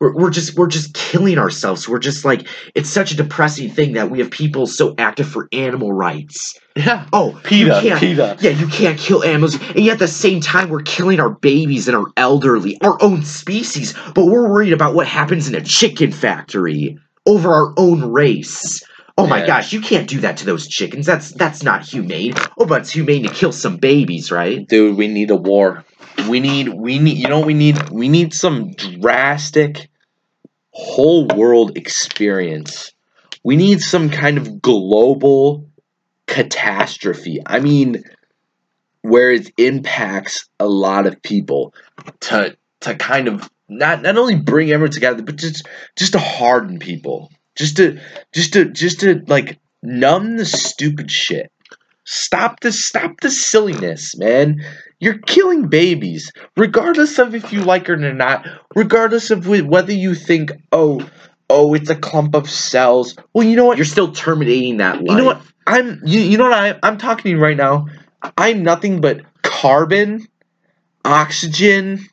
[0.00, 1.88] we're, we're just we're just killing ourselves.
[1.88, 5.48] We're just like it's such a depressing thing that we have people so active for
[5.52, 6.54] animal rights.
[6.76, 8.36] Yeah, Oh, PETA, you PETA.
[8.40, 11.86] yeah, you can't kill animals, and yet at the same time we're killing our babies
[11.88, 13.94] and our elderly, our own species.
[14.14, 18.82] But we're worried about what happens in a chicken factory over our own race.
[19.16, 19.46] Oh my Yeah.
[19.46, 21.06] gosh, you can't do that to those chickens.
[21.06, 22.34] That's that's not humane.
[22.58, 24.66] Oh, but it's humane to kill some babies, right?
[24.66, 25.84] dude, we need a war.
[26.28, 27.18] We need, we need.
[27.18, 27.90] You know, what we need.
[27.90, 29.88] We need some drastic,
[30.70, 32.90] whole world experience.
[33.44, 35.68] We need some kind of global
[36.26, 37.40] catastrophe.
[37.44, 38.04] I mean,
[39.02, 41.74] where it impacts a lot of people
[42.20, 45.66] to to kind of not not only bring everyone together, but just
[45.96, 48.00] just to harden people, just to
[48.32, 51.50] just to just to like numb the stupid shit.
[52.06, 54.62] Stop the stop the silliness, man.
[55.00, 58.46] You're killing babies, regardless of if you like it or not.
[58.74, 61.06] Regardless of whether you think, oh,
[61.50, 63.16] oh, it's a clump of cells.
[63.32, 63.78] Well, you know what?
[63.78, 65.10] You're still terminating that life.
[65.10, 65.42] You know what?
[65.66, 67.86] I'm you, you know what I I'm talking to you right now.
[68.36, 70.26] I'm nothing but carbon,
[71.04, 72.06] oxygen,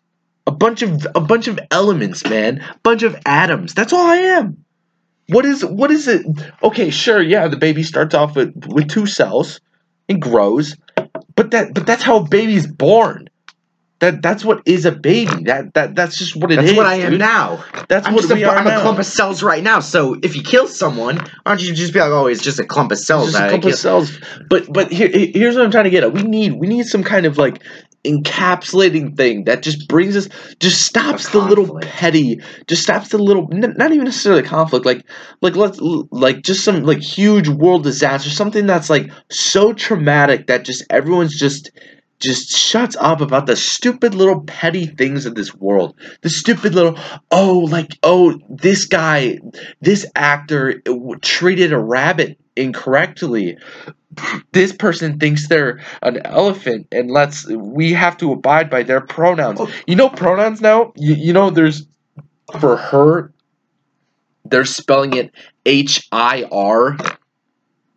[0.48, 2.60] a bunch of a bunch of elements, man.
[2.60, 3.74] A bunch of atoms.
[3.74, 4.64] That's all I am.
[5.28, 6.26] What is what is it?
[6.62, 9.62] Okay, sure, yeah, the baby starts off with with two cells
[10.10, 10.76] and grows.
[11.36, 13.30] But that but that's how a baby's born.
[14.02, 15.44] That that's what is a baby.
[15.44, 16.66] That that that's just what it is.
[16.66, 17.20] That's what I am dude.
[17.20, 17.64] now.
[17.88, 18.80] That's I'm what just a, we are I'm now.
[18.80, 19.80] a clump of cells right now.
[19.80, 22.92] So if you kill someone, don't you just be like, oh, it's just a clump
[22.92, 23.32] of cells?
[23.32, 24.20] Just a I of killed." cells.
[24.50, 26.14] But but here here's what I'm trying to get at.
[26.14, 27.62] We need we need some kind of like
[28.04, 30.28] encapsulating thing that just brings us
[30.60, 35.06] just stops the little petty just stops the little n- not even necessarily conflict like
[35.42, 40.66] like let's like just some like huge world disaster something that's like so traumatic that
[40.66, 41.70] just everyone's just
[42.22, 45.96] just shuts up about the stupid little petty things of this world.
[46.22, 46.98] The stupid little,
[47.32, 49.40] oh, like, oh, this guy,
[49.82, 50.82] this actor
[51.22, 53.58] treated a rabbit incorrectly.
[54.52, 59.60] This person thinks they're an elephant, and let's we have to abide by their pronouns.
[59.62, 59.72] Oh.
[59.88, 60.92] You know pronouns now.
[60.98, 61.88] You, you know there's
[62.60, 63.34] for her.
[64.44, 65.32] They're spelling it
[65.66, 66.98] H I R.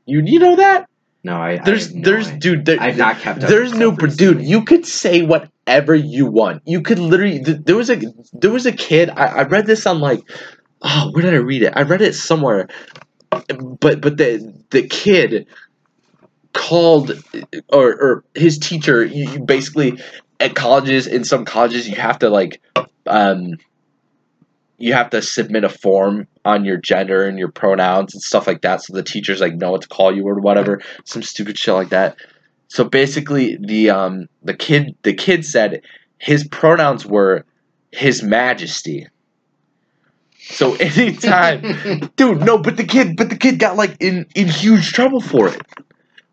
[0.07, 0.89] You you know that?
[1.25, 1.59] No, I.
[1.59, 2.39] There's I no there's idea.
[2.41, 2.65] dude.
[2.67, 3.49] There, I've not kept up.
[3.51, 4.43] there's no dude.
[4.43, 6.63] You could say whatever you want.
[6.67, 7.39] You could literally.
[7.41, 8.01] There was a
[8.35, 9.11] there was a kid.
[9.11, 10.21] I, I read this on like,
[10.83, 11.73] oh, where did I read it?
[11.75, 12.69] I read it somewhere.
[13.31, 15.47] But but the the kid
[16.53, 17.13] called
[17.71, 19.05] or or his teacher.
[19.05, 19.99] You, you basically
[20.41, 22.61] at colleges in some colleges you have to like
[23.07, 23.53] um
[24.79, 28.63] you have to submit a form on your gender and your pronouns and stuff like
[28.63, 31.75] that so the teachers like know what to call you or whatever some stupid shit
[31.75, 32.17] like that
[32.69, 35.83] so basically the um the kid the kid said
[36.19, 37.45] his pronouns were
[37.93, 39.07] his majesty
[40.41, 41.61] so anytime
[42.17, 45.49] dude no but the kid but the kid got like in in huge trouble for
[45.49, 45.61] it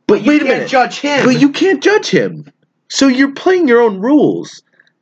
[0.07, 0.69] But you Wait a can't minute.
[0.69, 1.25] judge him.
[1.25, 2.51] but you can't judge him.
[2.89, 4.61] So you're playing your own rules.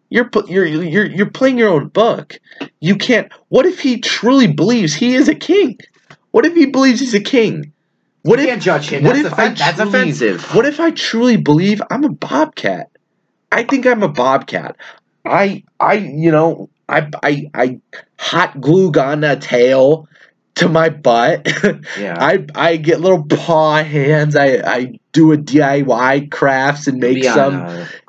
[0.09, 2.39] You're you're you're you're playing your own book.
[2.79, 3.31] You can't.
[3.49, 5.77] What if he truly believes he is a king?
[6.31, 7.71] What if he believes he's a king?
[8.23, 9.03] What you if can't judge him.
[9.03, 10.55] what That's, if offen- I that's truly- offensive.
[10.55, 12.89] what if I truly believe I'm a bobcat?
[13.51, 14.75] I think I'm a bobcat.
[15.25, 17.79] I I you know I I I
[18.17, 20.07] hot glue gun a tail
[20.55, 21.47] to my butt.
[21.99, 22.15] Yeah.
[22.19, 24.35] I I get little paw hands.
[24.35, 27.53] I I do a DIY crafts and make be some,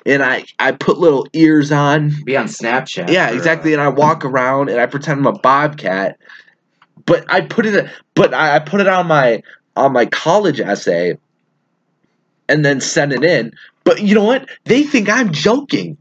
[0.07, 2.12] and I I put little ears on.
[2.24, 3.11] be on Snapchat.
[3.11, 3.72] Yeah, or, exactly.
[3.74, 6.18] uh, And I walk around and I pretend I'm a bobcat.
[7.07, 9.42] But I put it, but I, I put it on my
[9.76, 11.16] on my college essay,
[12.48, 13.53] and then send it in.
[13.84, 14.48] But you know what?
[14.64, 15.96] They think I'm joking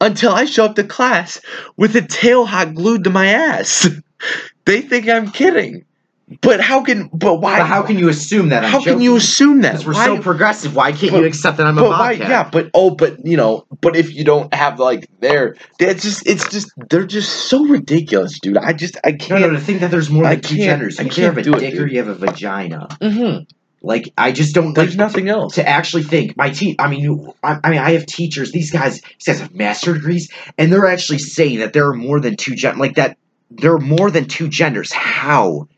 [0.00, 1.40] until I show up to class
[1.76, 3.88] with a tail hot glued to my ass.
[4.64, 5.84] they think I'm kidding.
[6.40, 7.08] But how can?
[7.12, 7.58] But why?
[7.58, 8.64] But how can you assume that?
[8.64, 9.72] I'm how can you assume that?
[9.72, 10.74] Because we're Why- so progressive.
[10.76, 12.12] Why can't But- you accept that I'm a but why?
[12.12, 16.26] Yeah, but oh, but you know, but if you don't have like their, it's just,
[16.26, 18.56] it's just, they're just so ridiculous, dude.
[18.58, 19.40] I just, I can't.
[19.40, 20.98] no, no, to think that there's more I than two can't- genders.
[20.98, 22.88] I You have can't a do it, dick or you have a vagina.
[23.00, 23.46] Mhm.
[23.82, 25.56] Like, I just don't There's like nothing else.
[25.56, 26.38] to actually think.
[26.38, 28.50] My te- I mean, you, I, I mean, I have teachers.
[28.50, 32.18] These guys, these guys have master degrees, and they're actually saying that there are more
[32.18, 33.18] than two gen, like that.
[33.50, 34.90] There are more than two genders.
[34.90, 35.68] How?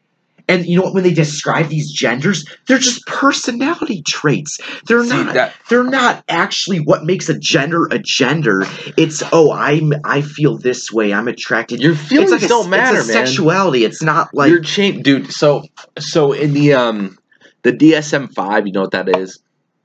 [0.49, 0.95] And you know what?
[0.95, 4.59] When they describe these genders, they're just personality traits.
[4.87, 5.35] They're See, not.
[5.35, 8.65] that- they're not actually what makes a gender a gender.
[8.97, 9.93] It's oh, I'm.
[10.05, 11.13] I feel this way.
[11.13, 11.81] I'm attracted.
[11.81, 13.27] Your feelings it's like don't matter, it's a man.
[13.27, 13.85] Sexuality.
[13.85, 15.33] It's not like You're chain, dude.
[15.33, 15.65] So,
[15.99, 17.19] so in the um,
[17.63, 19.41] the DSM five, you know what that is.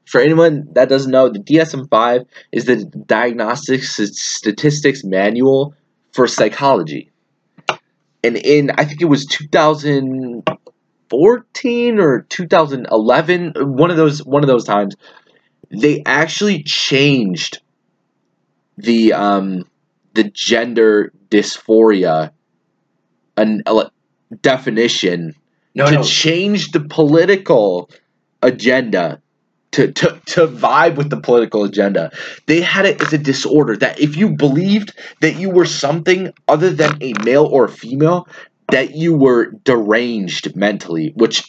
[0.05, 5.73] For anyone that doesn't know, the DSM five is the Diagnostic Statistics Manual
[6.11, 7.10] for Psychology.
[8.23, 14.63] And in I think it was 2014 or 2011, one of those one of those
[14.63, 14.95] times,
[15.69, 17.61] they actually changed
[18.77, 19.65] the um
[20.13, 22.31] the gender dysphoria
[23.37, 23.63] an
[24.41, 25.33] definition
[25.73, 26.03] no, to no.
[26.03, 27.89] change the political
[28.41, 29.21] agenda
[29.71, 32.11] to, to, to vibe with the political agenda.
[32.45, 36.69] They had it as a disorder that if you believed that you were something other
[36.71, 38.27] than a male or a female,
[38.69, 41.43] that you were deranged mentally, which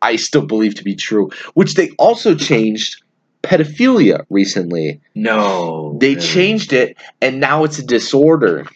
[0.00, 1.30] I still believe to be true.
[1.54, 3.02] Which they also changed
[3.42, 5.00] pedophilia recently.
[5.14, 6.20] No, They really.
[6.26, 8.66] changed it, and now it's a disorder.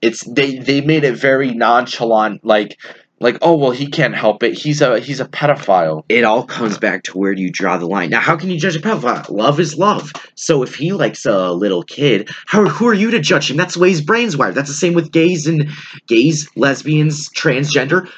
[0.00, 2.78] It's they they made it very nonchalant, like
[3.20, 4.54] like oh well he can't help it.
[4.54, 6.04] He's a he's a pedophile.
[6.08, 8.10] it all comes back to where do you draw the line.
[8.10, 9.28] Now, how can you judge a pedophile?
[9.30, 10.12] Love is love.
[10.36, 13.56] So if he likes a little kid, how who are you to judge him?
[13.56, 14.54] That's the way his brain's wired.
[14.54, 15.68] That's the same with gays and
[16.06, 18.08] gays, lesbians, transgender.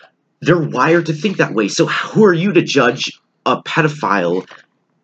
[0.42, 1.68] They're wired to think that way.
[1.68, 4.46] So who are you to judge a pedophile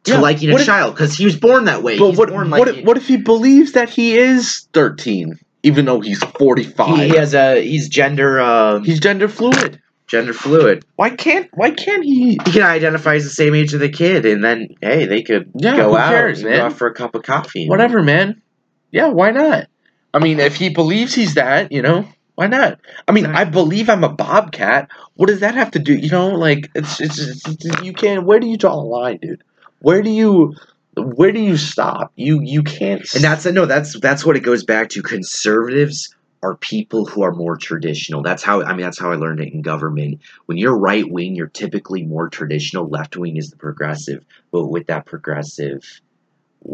[0.05, 0.95] to Yeah, liking a if- child?
[0.95, 1.99] Because he was born that way.
[1.99, 5.39] But He's what born what liking- if, what if he believes that he is thirteen,
[5.63, 6.97] even though he's forty five?
[6.99, 9.81] he, he has a he's gender uh, he's gender fluid.
[10.07, 10.85] Gender fluid.
[10.97, 12.39] Why can't why can't he?
[12.45, 15.51] He can identify as the same age of the kid, and then hey, they could
[15.57, 16.59] Yeah, go out, cares, and man?
[16.59, 17.69] go out for a cup of coffee.
[17.69, 18.43] Whatever, man.
[18.91, 19.67] Yeah, why not?
[20.15, 22.81] I mean, if he believes he's that, you know, why not?
[23.07, 24.89] I mean, I believe I'm a bobcat.
[25.15, 25.95] What does that have to do?
[25.95, 28.25] You know, like it's it's, it's, it's you can't.
[28.25, 29.43] Where do you draw the line, dude?
[29.81, 30.55] Where do you
[30.97, 32.13] where do you stop?
[32.17, 33.03] You you can't.
[33.15, 35.03] And that's no, that's that's what it goes back to.
[35.03, 38.23] Conservatives are people who are more traditional.
[38.23, 40.21] That's how I mean that's how I learned it in government.
[40.47, 42.89] When you're right wing, you're typically more traditional.
[42.89, 44.25] Left wing is the progressive.
[44.53, 45.83] But with that progressive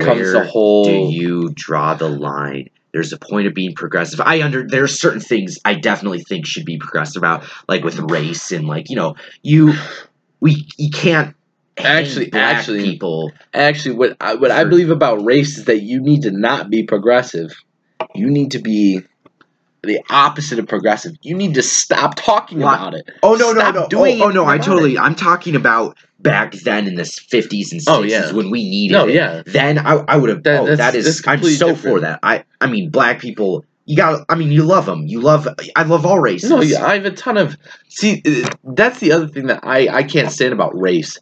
[0.00, 0.84] comes the whole.
[0.84, 2.70] do you draw the line?
[2.92, 4.20] There's a point of being progressive.
[4.20, 8.52] I under there's certain things I definitely think should be progressive about, like with race
[8.52, 9.72] and like you know you
[10.40, 11.34] we you can't
[11.78, 13.32] Actually- actually- people.
[13.54, 16.82] Actually, what I, what I believe about race is that you need to not be
[16.82, 17.52] progressive.
[18.14, 19.00] You need to be
[19.82, 21.12] the opposite of progressive.
[21.22, 23.08] You need to stop talking Why- about it.
[23.22, 24.04] Oh no Stop no no!
[24.04, 24.46] oh, oh no!
[24.46, 24.94] I totally.
[24.94, 25.00] it.
[25.00, 28.30] I'm talking about back then in the 50s and 60s Oh, yeah.
[28.32, 29.14] when we needed No, it.
[29.14, 29.42] yeah.
[29.44, 30.42] Then I, I would have.
[30.44, 31.22] That- oh, that is.
[31.26, 31.78] I'm so different.
[31.80, 32.20] for that.
[32.22, 33.64] I I mean, black people.
[33.84, 34.24] You got.
[34.28, 35.06] I mean, you love them.
[35.08, 35.48] You love.
[35.74, 36.48] I love all races.
[36.50, 37.56] No, yeah, I have a ton of.
[37.88, 41.18] See, uh, that's the other thing that I I can't stand about race.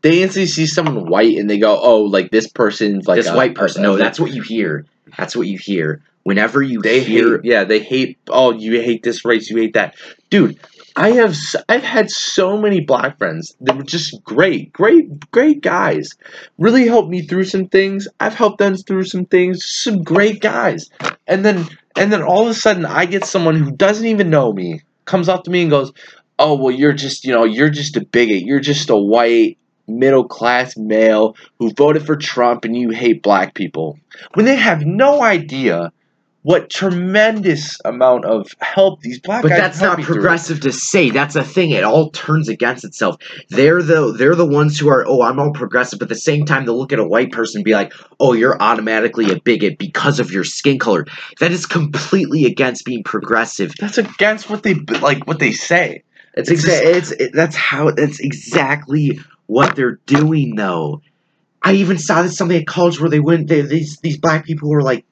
[0.00, 3.36] They instantly see someone white and they go, "Oh, like this person's like this a-
[3.36, 3.84] white person.
[3.84, 4.84] a- no, that's what you hear.
[5.16, 6.02] That's what you hear.
[6.24, 7.38] Whenever you they hear.
[7.38, 7.44] hate.
[7.44, 8.18] Yeah, they hate.
[8.28, 9.50] Oh, you hate this race.
[9.50, 9.96] You hate that,
[10.30, 10.58] dude.
[10.94, 11.36] I have
[11.68, 16.10] I've had so many black friends that were just great, great, great guys.
[16.58, 18.06] Really helped me through some things.
[18.20, 19.64] I've helped them through some things.
[19.64, 20.90] Some great guys,
[21.26, 21.66] and then
[21.96, 25.28] and then all of a sudden I get someone who doesn't even know me comes
[25.28, 25.92] up to me and goes,
[26.38, 28.42] "Oh, well, you're just you know you're just a bigot.
[28.42, 29.58] You're just a white."
[29.88, 33.98] Middle class male who voted for Trump and you hate black people
[34.34, 35.92] when they have no idea
[36.42, 40.14] what tremendous amount of help these black But guys But that's not me through.
[40.16, 41.10] progressive to say.
[41.10, 41.70] That's a thing.
[41.70, 43.16] It all turns against itself.
[43.48, 46.44] They're the they're the ones who are, oh, I'm all progressive, but at the same
[46.44, 49.78] time they'll look at a white person and be like, oh, you're automatically a bigot
[49.78, 51.06] because of your skin color.
[51.40, 53.72] That is completely against being progressive.
[53.78, 56.02] That's against what they like what they say.
[56.34, 61.02] It's It's exa- it's it, that's how that's exactly what they're doing though.
[61.62, 64.68] I even saw this something at college where they went they, these these black people
[64.70, 65.04] were like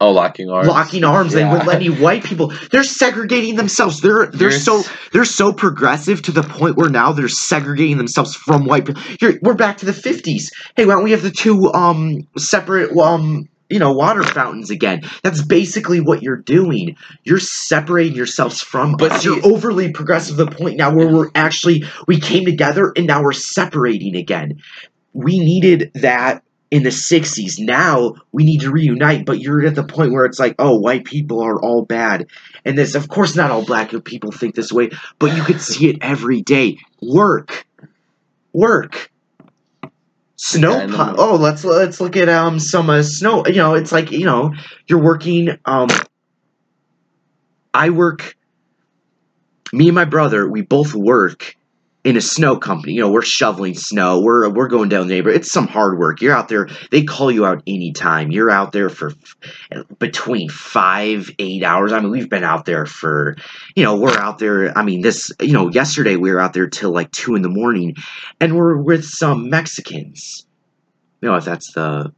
[0.00, 0.66] Oh, locking arms.
[0.68, 1.32] locking arms.
[1.32, 1.50] They Yeah.
[1.50, 2.52] wouldn't let any white people.
[2.72, 4.00] They're segregating themselves.
[4.00, 4.82] They're they're so
[5.12, 9.00] they're so progressive to the point where now they're segregating themselves from white people.
[9.20, 10.50] Here we're back to the fifties.
[10.76, 15.02] Hey, why don't we have the two um separate um you know water fountains again?
[15.22, 16.96] That's basically what you're doing.
[17.22, 19.22] You're separating yourselves from But us.
[19.22, 23.06] see- You're overly progressive to the point now where we're actually we came together and
[23.06, 24.54] now we're separating again.
[25.12, 26.42] We needed that
[26.74, 27.60] in the 60s.
[27.60, 31.04] Now we need to reunite, but you're at the point where it's like, oh, white
[31.04, 32.26] people are all bad.
[32.64, 35.88] And this, of course, not all black people think this way, but you could see
[35.88, 36.78] it every day.
[37.00, 37.64] Work.
[38.52, 39.12] Work.
[40.34, 43.46] Snow Yeah, Oh, let's let's look at um some uh, snow.
[43.46, 44.52] You know, it's like you know
[44.88, 45.50] you're working.
[45.64, 45.88] Um,
[47.72, 48.36] I work.
[49.72, 51.54] Me and my brother, we both work
[52.04, 52.92] in a snow company.
[52.92, 54.20] You know, we're shoveling snow.
[54.20, 55.40] We're we're going down the neighborhood.
[55.40, 56.20] It's some hard work.
[56.20, 56.68] You're out there.
[56.90, 58.30] They call you out anytime.
[58.30, 59.12] You're out there for
[59.72, 61.92] f- between five eight hours.
[61.92, 63.36] I mean, we've been out there for,
[63.74, 64.76] you know, we're out there.
[64.76, 67.48] I mean, this you know, yesterday we were out there till like two in the
[67.48, 67.96] morning,
[68.38, 70.46] and we're with some Mexicans.
[71.22, 72.12] You know, if that's the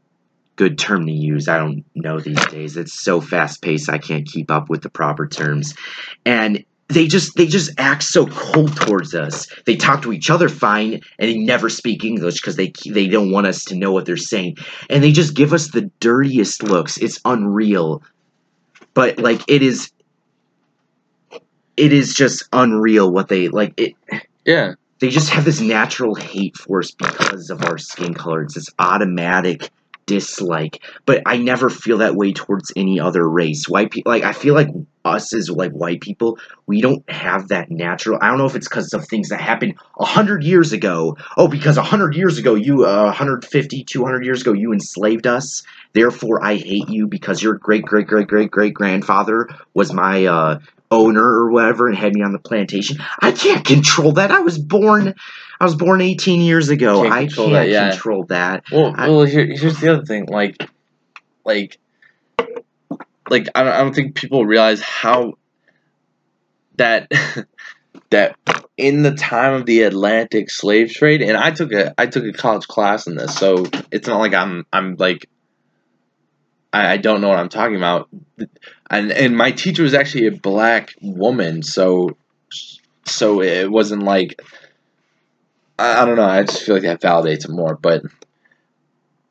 [0.57, 1.49] good term to use.
[1.49, 2.77] I don't know these days.
[2.77, 3.91] It's so fast paced.
[3.91, 5.75] I can't keep up with the proper terms,
[6.25, 9.49] and they just they just act so cold towards us.
[9.65, 13.33] They talk to each other fine, and they never speak English because they they don't
[13.33, 14.57] want us to know what they're saying,
[14.89, 16.97] and they just give us the dirtiest looks.
[16.99, 18.03] It's unreal,
[18.95, 19.91] but like it is.
[21.77, 23.75] It is just unreal what they like.
[23.77, 23.95] It
[24.47, 24.75] Yeah.
[25.01, 28.43] they just have this natural hate for us because of our skin color.
[28.43, 29.69] It's this automatic
[30.07, 30.83] dislike.
[31.05, 33.69] But I never feel that way towards any other race.
[33.69, 34.69] White people, like I feel like
[35.05, 38.19] us as like white people, we don't have that natural.
[38.21, 41.17] I don't know if it's because of things that happened a hundred years ago.
[41.37, 45.63] Oh, because a hundred years ago, you uh, 150, 200 years ago, you enslaved us.
[45.93, 50.59] Therefore, I hate you because your great great great great great grandfather was my uh,
[50.91, 52.99] owner or whatever and had me on the plantation.
[53.21, 54.31] I can't control that.
[54.31, 55.15] I was born
[55.61, 57.03] I was born 18 years ago.
[57.03, 57.91] Can't I control can't that, yeah.
[57.91, 58.65] control that.
[58.71, 60.27] Well, I- well, here, here's the other thing.
[60.27, 60.57] Like,
[61.45, 61.79] like,
[63.31, 65.35] like I don't, I don't think people realize how
[66.77, 67.11] that
[68.11, 68.37] that
[68.77, 72.33] in the time of the Atlantic slave trade, and I took a I took a
[72.33, 75.29] college class in this, so it's not like I'm I'm like
[76.73, 78.09] I, I don't know what I'm talking about,
[78.91, 82.17] and and my teacher was actually a black woman, so
[83.05, 84.41] so it wasn't like
[85.79, 86.25] I, I don't know.
[86.25, 87.77] I just feel like that validates it more.
[87.77, 88.03] But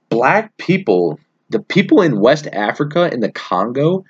[0.09, 4.05] black people, the people in West Africa in the Congo,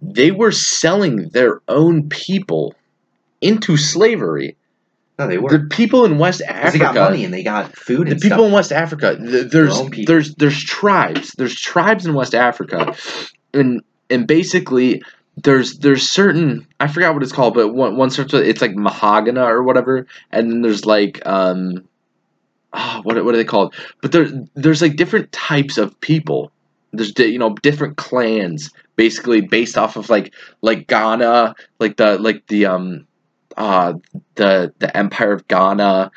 [0.00, 2.74] they were selling their own people
[3.40, 4.56] into slavery.
[5.18, 7.76] No, they were The people in West 'Cause they got Africa, money and they got
[7.76, 8.46] food the people stuff.
[8.46, 12.96] in West Africa, th- there's there's there's tribes, there's tribes in West Africa,
[13.52, 13.82] and
[14.12, 15.02] and basically
[15.36, 18.74] there's there's certain I forgot what it's called, but one one starts with it's like
[18.74, 21.88] mahogany or whatever, and then there's like um
[22.72, 23.74] ah, what what are they called?
[24.00, 26.52] But there there's like different types of people.
[26.92, 32.46] There's you know different clans basically based off of like like Ghana, like the like
[32.48, 33.06] the um
[33.56, 33.94] uh
[34.34, 36.10] the the Empire of Ghana,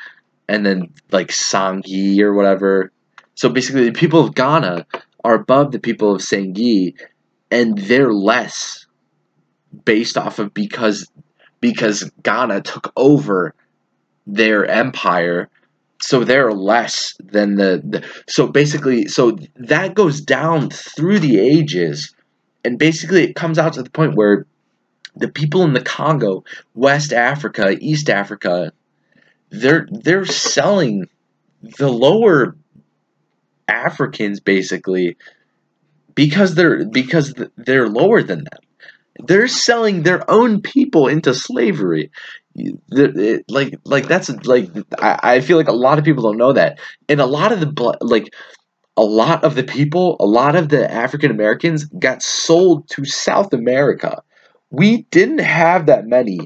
[0.48, 2.92] and then like Sangi or whatever.
[3.34, 4.86] So basically, the people of Ghana
[5.24, 6.94] are above the people of Sangi,
[7.50, 8.86] and they're less
[9.84, 11.10] based off of because
[11.60, 13.54] because Ghana took over
[14.26, 15.48] their empire.
[16.02, 22.14] So they're less than the, the so basically so that goes down through the ages.
[22.64, 24.46] And basically it comes out to the point where
[25.14, 26.44] the people in the Congo,
[26.74, 28.72] West Africa, East Africa,
[29.50, 31.08] they're they're selling
[31.78, 32.56] the lower
[33.68, 35.16] Africans basically
[36.16, 38.60] because they're because they're lower than them.
[39.26, 42.10] They're selling their own people into slavery.
[42.56, 46.54] It- like like that's like I, I feel like a lot of people don't know
[46.54, 48.34] that and a lot of the like
[48.96, 53.52] a lot of the people a lot of the african americans got sold to south
[53.52, 54.22] america
[54.70, 56.40] we didn't have that many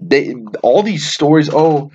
[0.00, 1.90] they all these stories oh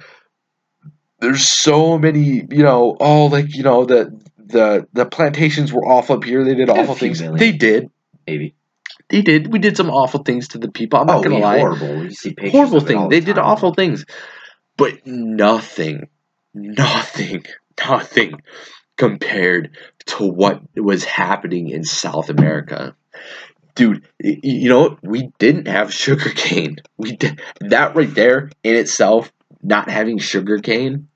[1.20, 4.12] there's so many you know oh like you know the
[4.54, 7.38] the the plantations were awful up here they did awful things million.
[7.38, 7.90] they did
[8.26, 8.56] Maybe.
[9.10, 11.42] they did we did some awful things to the people i'm not oh, gonna we
[11.42, 12.00] lie horrible.
[12.00, 13.10] We see horrible of it all thing.
[13.10, 14.06] the They did awful things,
[14.78, 16.08] but nothing,
[16.54, 17.44] nothing,
[17.88, 18.34] nothing
[18.98, 22.96] compared to what was happening in South America.
[23.76, 24.98] Dude, you know?
[25.02, 26.78] We didn't have sugarcane.
[26.98, 29.32] We did that right there in itself.
[29.62, 31.08] Not having sugarcane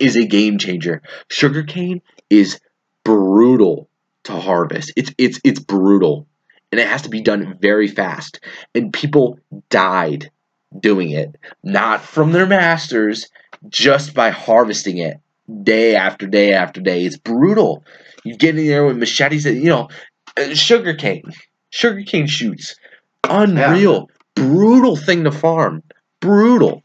[0.00, 1.02] is a game changer.
[1.28, 2.58] Sugarcane is
[3.04, 3.88] brutal
[4.24, 4.92] to harvest.
[4.96, 6.26] It's it's it's brutal,
[6.70, 8.40] and it has to be done very fast.
[8.74, 9.38] And people
[9.68, 10.30] died
[10.78, 13.28] doing it, not from their masters,
[13.68, 15.18] just by harvesting it
[15.62, 17.04] day after day after day.
[17.04, 17.84] It's brutal.
[18.24, 19.88] You get in there with machetes, you know,
[20.36, 21.24] uh, sugarcane,
[21.70, 22.76] sugarcane shoots,
[23.24, 25.82] unreal, brutal thing to farm,
[26.20, 26.84] brutal.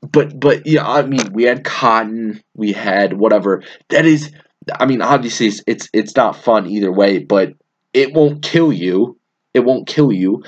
[0.00, 3.62] But but yeah, I mean, we had cotton, we had whatever.
[3.88, 4.32] That is,
[4.78, 7.54] I mean, obviously it's it's, it's not fun either way, but
[7.92, 9.18] it won't kill you.
[9.54, 10.44] It won't kill you.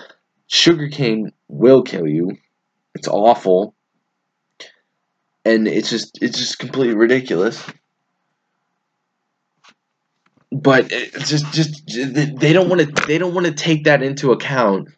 [0.47, 2.37] Sugarcane will kill you.
[2.95, 3.75] It's awful.
[5.45, 7.65] And it's just it's just completely ridiculous.
[10.53, 14.89] But just just they don't want to they don't want to take that into account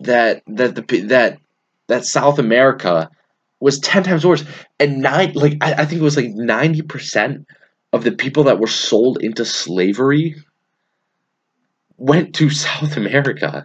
[0.00, 1.38] that that the that
[1.88, 3.10] that South America
[3.60, 4.44] was 10 times worse
[4.78, 7.44] and nine like I, I think it was like 90%
[7.96, 10.36] of the people that were sold into slavery
[11.96, 13.64] went to South America.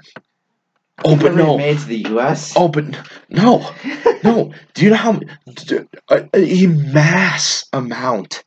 [1.04, 1.58] Oh, but no.
[1.58, 2.54] made to the U.S.
[2.56, 2.86] Oh, but
[3.30, 3.68] no,
[4.24, 4.54] no.
[4.74, 5.20] Do you know how
[6.10, 8.44] a mass amount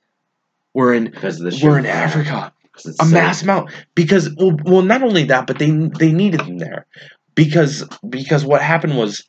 [0.73, 1.13] were in
[1.63, 2.53] were in Africa?
[2.77, 6.59] A so- mass amount because well, well, not only that, but they they needed them
[6.59, 6.87] there
[7.35, 9.25] because because what happened was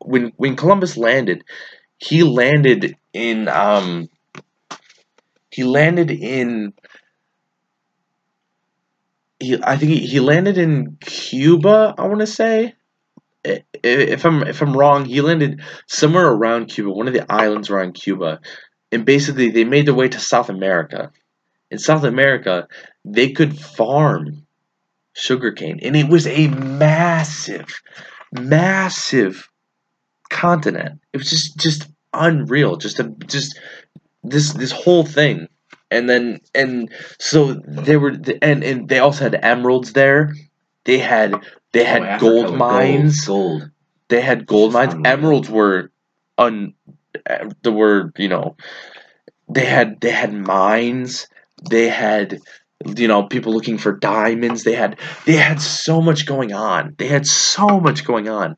[0.00, 1.42] when when Columbus landed,
[1.98, 4.08] he landed in um
[5.54, 6.72] he landed in
[9.38, 11.94] he I think he, he landed in Cuba.
[11.96, 12.74] I want to say.
[13.44, 17.92] If I'm if I'm wrong, he landed somewhere around Cuba, one of the islands around
[17.92, 18.40] Cuba,
[18.90, 21.12] and basically they made their way to South America.
[21.70, 22.66] In South America,
[23.04, 24.46] they could farm
[25.12, 27.82] sugarcane, and it was a massive,
[28.32, 29.50] massive
[30.30, 31.00] continent.
[31.12, 32.76] It was just just unreal.
[32.76, 33.60] Just a just
[34.24, 35.48] this this whole thing,
[35.90, 40.32] and then and so they were and and they also had emeralds there.
[40.84, 41.34] They had
[41.72, 43.26] they Oh, had Africa gold mines.
[43.26, 43.60] Gold.
[43.60, 43.70] gold.
[44.08, 44.94] They had gold mines.
[45.04, 45.90] Emeralds were
[46.38, 46.74] un.
[47.28, 48.56] uh, There were you know,
[49.48, 51.26] they had they had mines.
[51.70, 52.38] They had
[52.96, 54.64] you know people looking for diamonds.
[54.64, 56.94] They had they had so much going on.
[56.98, 58.56] They had so much going on,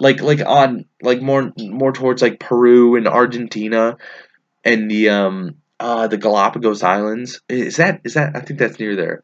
[0.00, 3.96] like like on like more more towards like Peru and Argentina,
[4.64, 7.40] and the um uh the Galapagos Islands.
[7.48, 9.22] Is that is that I think that's near there.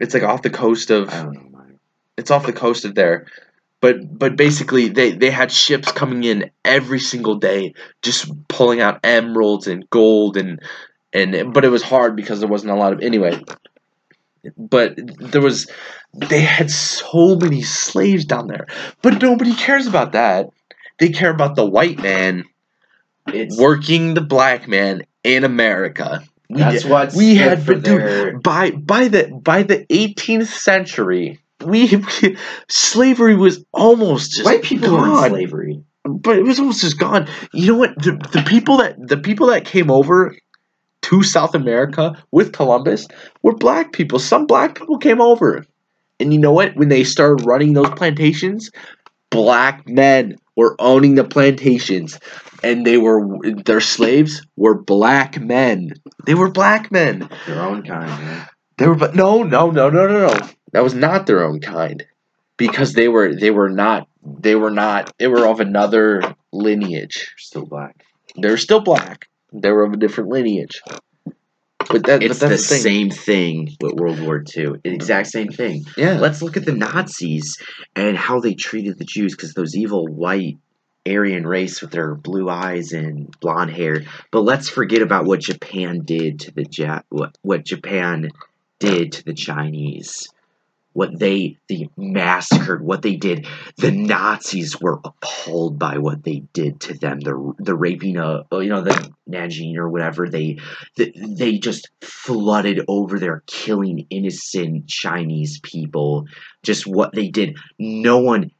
[0.00, 1.64] It's like off the coast of I don't know.
[2.16, 3.26] it's off the coast of there
[3.82, 9.00] but but basically they they had ships coming in every single day just pulling out
[9.04, 10.62] emeralds and gold and
[11.12, 13.38] and but it was hard because there wasn't a lot of anyway
[14.56, 15.70] but there was
[16.14, 18.66] they had so many slaves down there
[19.02, 20.48] but nobody cares about that
[20.98, 22.44] they care about the white man
[23.28, 28.72] It's working the black man in america we that's what's we had dude, their by
[28.72, 32.36] by the by the 18th century we, we
[32.68, 35.30] slavery was almost just white people gone.
[35.30, 35.82] slavery.
[36.04, 37.28] but it was almost just gone.
[37.52, 37.94] You know what?
[37.96, 40.36] The, the people that the people that came over
[41.02, 43.08] to South America with Columbus
[43.42, 44.18] were black people.
[44.18, 45.64] Some black people came over,
[46.20, 46.76] and you know what?
[46.76, 48.70] When they started running those plantations,
[49.30, 52.18] black men were owning the plantations,
[52.62, 53.26] and they were
[53.64, 55.92] their slaves were black men.
[56.26, 57.28] They were black men.
[57.46, 58.48] Their own kind, man.
[58.78, 60.48] They were, but no, no, no, no, no, no.
[60.72, 62.04] That was not their own kind,
[62.56, 67.32] because they were they were not they were not they were of another lineage.
[67.38, 68.04] Still black.
[68.40, 69.28] They were still black.
[69.52, 70.80] They were of a different lineage.
[71.90, 72.82] But that It's but the that's the thing.
[72.82, 74.72] same thing with World War II.
[74.84, 75.84] Exact same thing.
[75.96, 76.18] Yeah.
[76.18, 77.56] Let's look at the Nazis
[77.96, 80.58] and how they treated the Jews because those evil white
[81.06, 84.02] Aryan race with their blue eyes and blonde hair.
[84.30, 88.30] But let's forget about what Japan did to the ja- what what Japan
[88.78, 90.28] did to the Chinese.
[90.92, 93.46] What they they massacred, what they did.
[93.78, 97.20] The Nazis were appalled by what they did to them.
[97.20, 100.28] The the raping of oh, you know the Nanjing or whatever.
[100.28, 100.58] They
[100.96, 106.26] they, they just flooded over there, killing innocent Chinese people.
[106.62, 107.56] Just what they did.
[107.78, 108.50] No one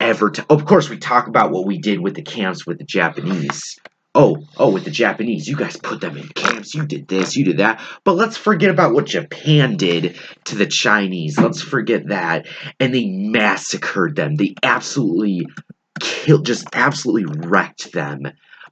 [0.00, 0.30] ever.
[0.30, 3.78] T- of course, we talk about what we did with the camps with the Japanese.
[4.14, 6.74] Oh, oh, with the Japanese, you guys put them in camps.
[6.74, 7.80] You did this, you did that.
[8.04, 11.38] But let's forget about what Japan did to the Chinese.
[11.38, 12.46] Let's forget that.
[12.78, 14.36] And they massacred them.
[14.36, 15.46] They absolutely
[15.98, 18.24] killed, just absolutely wrecked them.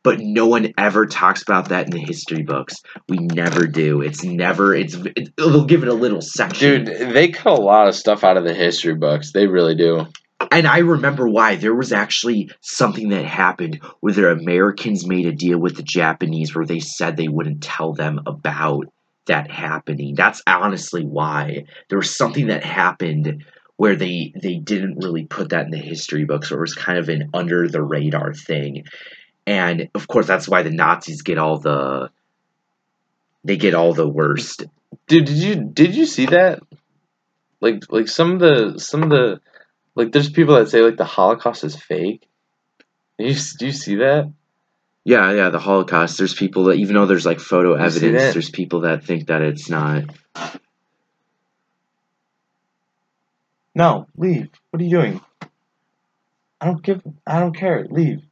[0.02, 2.76] But no one ever talks about that in the history books.
[3.08, 4.00] We never do.
[4.00, 4.74] It's never.
[4.74, 4.94] It's.
[4.94, 6.84] It, they'll give it a little section.
[6.84, 9.32] Dude, they cut a lot of stuff out of the history books.
[9.32, 10.06] They really do.
[10.50, 11.56] And I remember why.
[11.56, 16.54] There was actually something that happened where the Americans made a deal with the Japanese
[16.54, 18.86] where they said they wouldn't tell them about
[19.26, 20.14] that happening.
[20.16, 21.64] That's honestly why.
[21.88, 23.44] There was something that happened
[23.76, 26.98] where they they didn't really put that in the history books or it was kind
[26.98, 28.84] of an under the radar thing.
[29.46, 32.10] And of course that's why the Nazis get all the
[33.44, 34.64] they get all the worst.
[35.06, 36.60] Dude, did you did you see that?
[37.60, 39.40] Like like some of the some of the
[39.94, 42.28] like there's people that say like the Holocaust is fake.
[43.18, 44.32] Do you, do you see that?
[45.04, 46.18] Yeah, yeah, the Holocaust.
[46.18, 49.42] There's people that even though there's like photo You evidence, there's people that think that
[49.42, 50.04] it's not.
[53.74, 54.48] No, leave.
[54.70, 55.20] What are you doing?
[56.60, 57.86] I don't give I don't care.
[57.88, 58.18] Leave.
[58.18, 58.24] I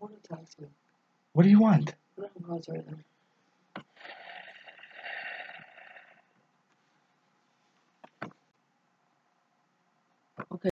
[0.00, 0.68] want to talk to you.
[1.32, 1.94] What do you want?